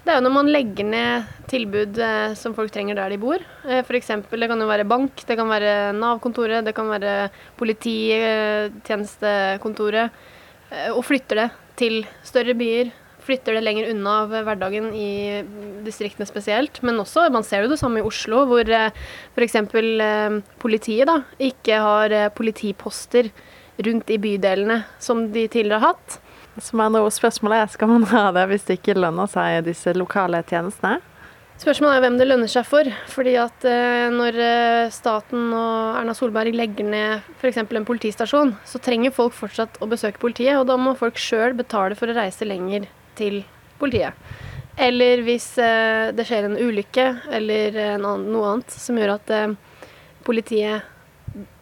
[0.05, 3.41] Det er jo når man legger ned tilbud eh, som folk trenger der de bor.
[3.65, 4.07] Eh, F.eks.
[4.29, 10.13] det kan jo være bank, det kan være Nav-kontoret, det kan være polititjenestekontoret.
[10.69, 11.49] Eh, og flytter det
[11.79, 12.91] til større byer.
[13.25, 15.41] Flytter det lenger unna av hverdagen i
[15.85, 16.81] distriktene spesielt.
[16.85, 18.93] Men også, man ser jo det samme i Oslo, hvor eh,
[19.33, 19.57] f.eks.
[19.57, 23.31] Eh, politiet da, ikke har eh, politiposter
[23.85, 26.19] rundt i bydelene som de tidligere har hatt.
[26.61, 29.91] Som andre ord, spørsmålet er skal man ha det hvis det ikke lønner seg disse
[29.97, 31.01] lokale tjenestene?
[31.55, 32.87] Spørsmålet er hvem det lønner seg for.
[33.07, 37.61] fordi at eh, Når eh, staten og Erna Solberg legger ned f.eks.
[37.63, 40.57] en politistasjon, så trenger folk fortsatt å besøke politiet.
[40.59, 43.43] Og da må folk sjøl betale for å reise lenger til
[43.79, 44.11] politiet.
[44.75, 47.07] Eller hvis eh, det skjer en ulykke
[47.39, 49.33] eller noe annet som gjør at
[50.27, 50.91] politiet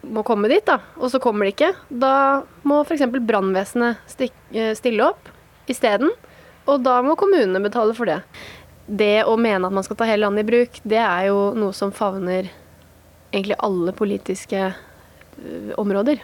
[0.02, 3.06] må komme dit, da, og så kommer de ikke, da må f.eks.
[3.14, 5.30] brannvesenet stille opp
[5.70, 6.10] isteden.
[6.70, 8.22] Og da må kommunene betale for det.
[8.86, 11.72] Det å mene at man skal ta hele landet i bruk, det er jo noe
[11.76, 12.50] som favner
[13.32, 16.20] egentlig alle politiske eh, områder.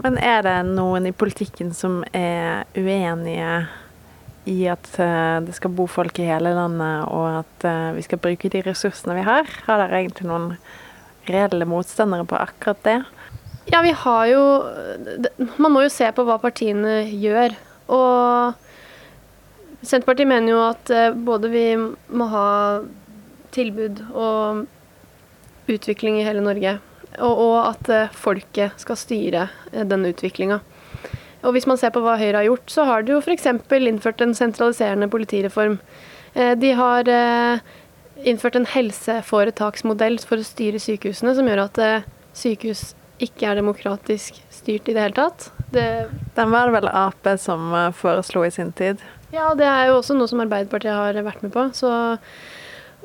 [0.00, 3.66] Men er det noen i politikken som er uenige
[4.48, 8.50] i at eh, det skal bo folk i hele landet, og at vi skal bruke
[8.52, 9.50] de ressursene vi har?
[9.66, 10.54] Har dere egentlig noen
[11.28, 13.00] reelle motstandere på akkurat det?
[13.70, 14.42] Ja, vi har jo
[15.58, 17.54] Man må jo se på hva partiene gjør.
[17.90, 18.69] Og
[19.80, 22.48] Senterpartiet mener jo at eh, både vi må ha
[23.54, 24.66] tilbud og
[25.70, 26.76] utvikling i hele Norge,
[27.18, 30.60] og, at eh, folket skal styre eh, denne utviklinga.
[31.40, 33.46] Og hvis man ser på hva Høyre har gjort, så har de jo f.eks.
[33.72, 35.78] innført en sentraliserende politireform.
[36.36, 37.08] De har
[38.24, 44.36] innført en helseforetaksmodell for å styre sykehusene, som gjør at eh, sykehus ikke er demokratisk
[44.52, 45.50] styrt i det hele tatt.
[45.72, 45.86] Det
[46.36, 49.00] Den var det vel Ap som foreslo i sin tid?
[49.30, 51.62] Ja, det er jo også noe som Arbeiderpartiet har vært med på.
[51.76, 51.90] Så,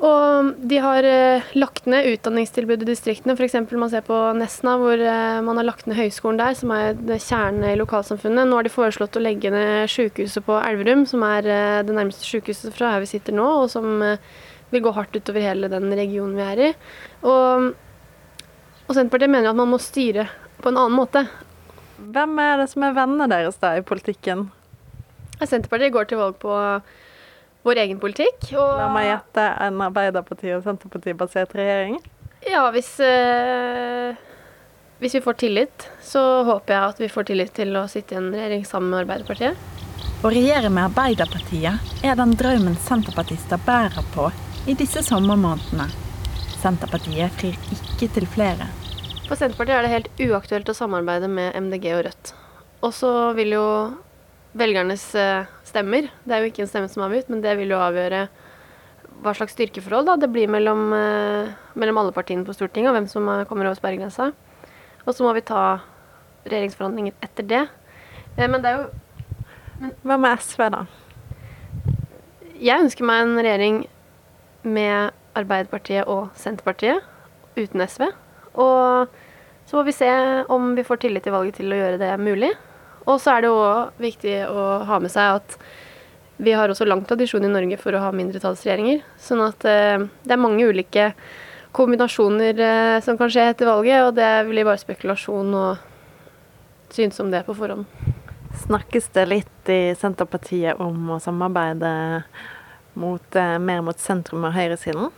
[0.02, 3.36] og de har eh, lagt ned utdanningstilbud i distriktene.
[3.38, 3.54] F.eks.
[3.70, 5.04] man ser på Nesna, hvor
[5.46, 8.50] man har lagt ned høyskolen der, som er kjernen i lokalsamfunnet.
[8.50, 11.46] Nå har de foreslått å legge ned sykehuset på Elverum, som er
[11.86, 14.02] det nærmeste sykehuset fra her vi sitter nå, og som
[14.74, 16.70] vil gå hardt utover hele den regionen vi er i.
[17.22, 17.70] Og,
[18.86, 20.26] og Senterpartiet mener at man må styre
[20.58, 21.26] på en annen måte.
[21.96, 24.48] Hvem er det som er vennene deres da i politikken?
[25.44, 26.54] Senterpartiet går til valg på
[27.66, 28.48] vår egen politikk.
[28.56, 31.98] Og La meg gjette en Arbeiderparti- og Senterparti-basert regjering?
[32.46, 34.14] Ja, hvis, eh,
[35.00, 38.20] hvis vi får tillit, så håper jeg at vi får tillit til å sitte i
[38.20, 39.56] en regjering sammen med Arbeiderpartiet.
[40.22, 44.30] Å regjere med Arbeiderpartiet er den drømmen senterpartister bærer på
[44.66, 45.90] i disse sommermånedene.
[46.62, 48.70] Senterpartiet frir ikke til flere.
[49.26, 52.32] For Senterpartiet er det helt uaktuelt å samarbeide med MDG og Rødt.
[52.86, 53.66] Og så vil jo
[54.56, 57.74] velgernes eh, stemmer Det er jo ikke en stemme som er avgitt, men det vil
[57.74, 58.26] jo avgjøre
[59.24, 63.08] hva slags styrkeforhold da, det blir mellom, eh, mellom alle partiene på Stortinget, og hvem
[63.10, 64.30] som kommer over sperregrensa.
[65.06, 65.80] Og så må vi ta
[66.46, 67.64] regjeringsforhandlinger etter det.
[68.36, 68.86] Eh, men det er jo
[69.80, 70.84] men, Hva med SV, da?
[72.56, 73.82] Jeg ønsker meg en regjering
[74.64, 77.04] med Arbeiderpartiet og Senterpartiet,
[77.56, 78.08] uten SV.
[78.56, 79.12] Og
[79.68, 80.08] så må vi se
[80.52, 82.54] om vi får tillit i valget til å gjøre det mulig.
[83.06, 85.58] Og så er det òg viktig å ha med seg at
[86.36, 89.04] vi har også lang tradisjon i Norge for å ha mindretallsregjeringer.
[89.20, 91.12] Sånn at eh, det er mange ulike
[91.76, 97.32] kombinasjoner eh, som kan skje etter valget, og det blir bare spekulasjon og synes om
[97.32, 97.86] det på forhånd.
[98.66, 101.92] Snakkes det litt i Senterpartiet om å samarbeide
[102.96, 105.12] mot, eh, mer mot sentrum og høyresiden?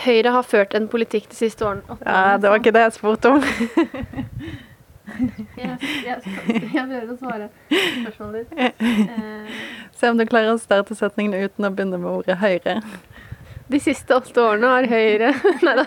[0.00, 1.98] Høyre har ført en politikk de siste årene.
[2.04, 3.44] Ja, det var ikke det jeg spurte om.
[5.60, 8.82] jeg, jeg, jeg prøver å svare spørsmålet ditt.
[8.84, 9.60] Eh.
[9.96, 12.80] Se om du klarer å starte setningen uten å begynne med ordet Høyre.
[13.70, 15.30] De siste åtte årene har Høyre
[15.66, 15.86] Nei da.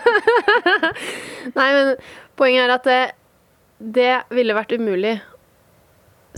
[1.58, 1.92] Nei, men
[2.38, 3.00] poenget er at det,
[3.98, 5.18] det ville vært umulig,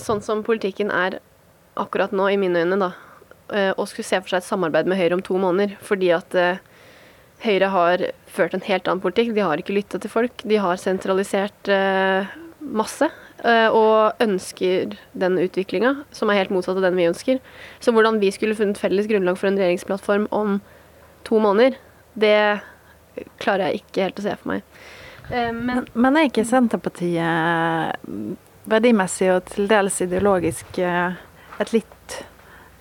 [0.01, 1.21] sånn som politikken er
[1.79, 2.91] akkurat nå, i mine øyne, da,
[3.55, 5.77] eh, å skulle se for seg et samarbeid med Høyre om to måneder.
[5.85, 6.65] Fordi at eh,
[7.45, 9.35] Høyre har ført en helt annen politikk.
[9.37, 10.45] De har ikke lytta til folk.
[10.49, 12.35] De har sentralisert eh,
[12.67, 13.09] masse.
[13.45, 17.41] eh, og ønsker den utviklinga, som er helt motsatt av den vi ønsker.
[17.81, 20.61] Så hvordan vi skulle funnet felles grunnlag for en regjeringsplattform om
[21.25, 21.77] to måneder,
[22.15, 22.61] det
[23.43, 24.79] klarer jeg ikke helt å se for meg.
[25.31, 28.07] Eh, men, men er ikke Senterpartiet
[28.67, 31.93] verdimessig og til dels ideologisk et litt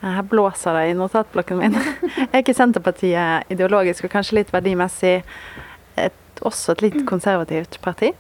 [0.06, 1.78] her blåser det i notatblokken min.
[2.32, 5.16] Er ikke Senterpartiet ideologisk og kanskje litt verdimessig
[5.98, 8.12] et, også et litt konservativt parti?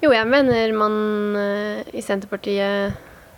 [0.00, 0.94] Jo, jeg mener man
[1.36, 2.94] uh, i Senterpartiet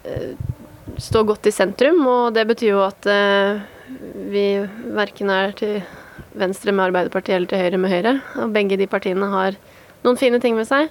[0.06, 0.52] uh,
[0.94, 3.58] står godt i sentrum, og det betyr jo at uh,
[4.30, 4.44] vi
[4.94, 5.80] verken er til
[6.38, 8.14] venstre med Arbeiderpartiet eller til høyre med Høyre.
[8.44, 9.58] Og begge de partiene har
[10.06, 10.86] noen fine ting med seg.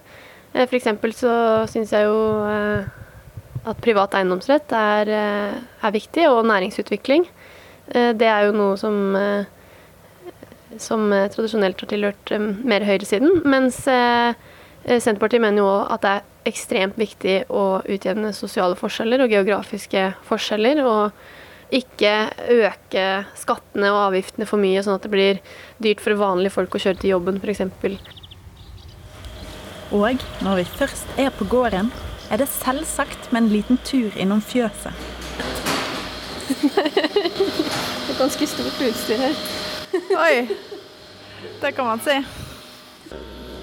[0.52, 1.32] For eksempel så
[1.72, 2.20] syns jeg jo
[3.64, 7.24] at privat eiendomsrett er, er, viktig, og næringsutvikling.
[7.88, 9.16] Det er jo noe som,
[10.76, 12.36] som tradisjonelt har tilhørt
[12.68, 13.46] mer høyresiden.
[13.48, 13.80] Mens
[14.82, 20.08] Senterpartiet mener jo òg at det er ekstremt viktig å utjevne sosiale forskjeller og geografiske
[20.26, 20.84] forskjeller.
[20.86, 21.38] og
[21.72, 22.14] ikke
[22.52, 23.04] øke
[23.40, 25.40] skattene og avgiftene for mye, sånn at det blir
[25.80, 27.64] dyrt for vanlige folk å kjøre til jobben f.eks.
[29.96, 31.92] Og når vi først er på gården,
[32.32, 34.92] er det selvsagt med en liten tur innom fjøset.
[36.76, 39.44] det er ganske stort utstyr her.
[40.20, 40.36] Oi.
[41.62, 42.20] Det kan man si.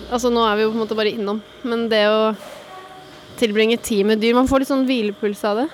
[0.09, 2.33] Altså, nå er vi jo på en måte bare innom, men det å
[3.39, 5.69] tilbringe tid med dyr Man får litt sånn hvilepuls av det.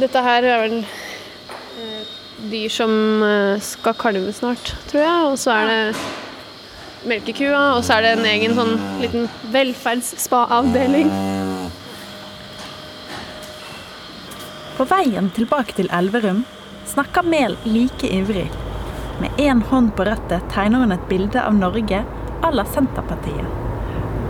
[0.00, 2.14] Dette her er vel eh,
[2.50, 2.92] dyr som
[3.26, 5.26] eh, skal kalve snart, tror jeg.
[5.28, 5.82] Og så er det
[7.10, 11.12] melkekua, og så er det en egen sånn liten velferds-spa-avdeling.
[14.78, 16.46] På veien tilbake til Elverum
[16.88, 18.48] snakker Mehl like ivrig.
[19.20, 22.00] Med én hånd på rattet tegner hun et bilde av Norge
[22.42, 23.46] à la Senterpartiet.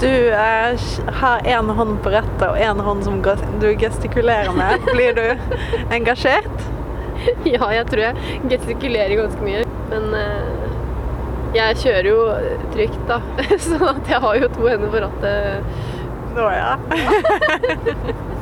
[0.00, 0.76] Du er,
[1.20, 3.20] har én hånd på rattet og én hånd som
[3.62, 4.82] du gestikulerer med.
[4.92, 5.26] Blir du
[5.94, 6.68] engasjert?
[7.46, 9.60] Ja, jeg tror jeg gestikulerer ganske mye.
[9.92, 10.72] Men uh,
[11.54, 12.16] jeg kjører jo
[12.74, 13.20] trygt, da.
[13.68, 13.78] Så
[14.10, 15.62] jeg har jo to hender på rattet.
[16.34, 16.74] Nå ja.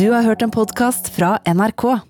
[0.00, 2.09] Du har hørt en podkast fra NRK.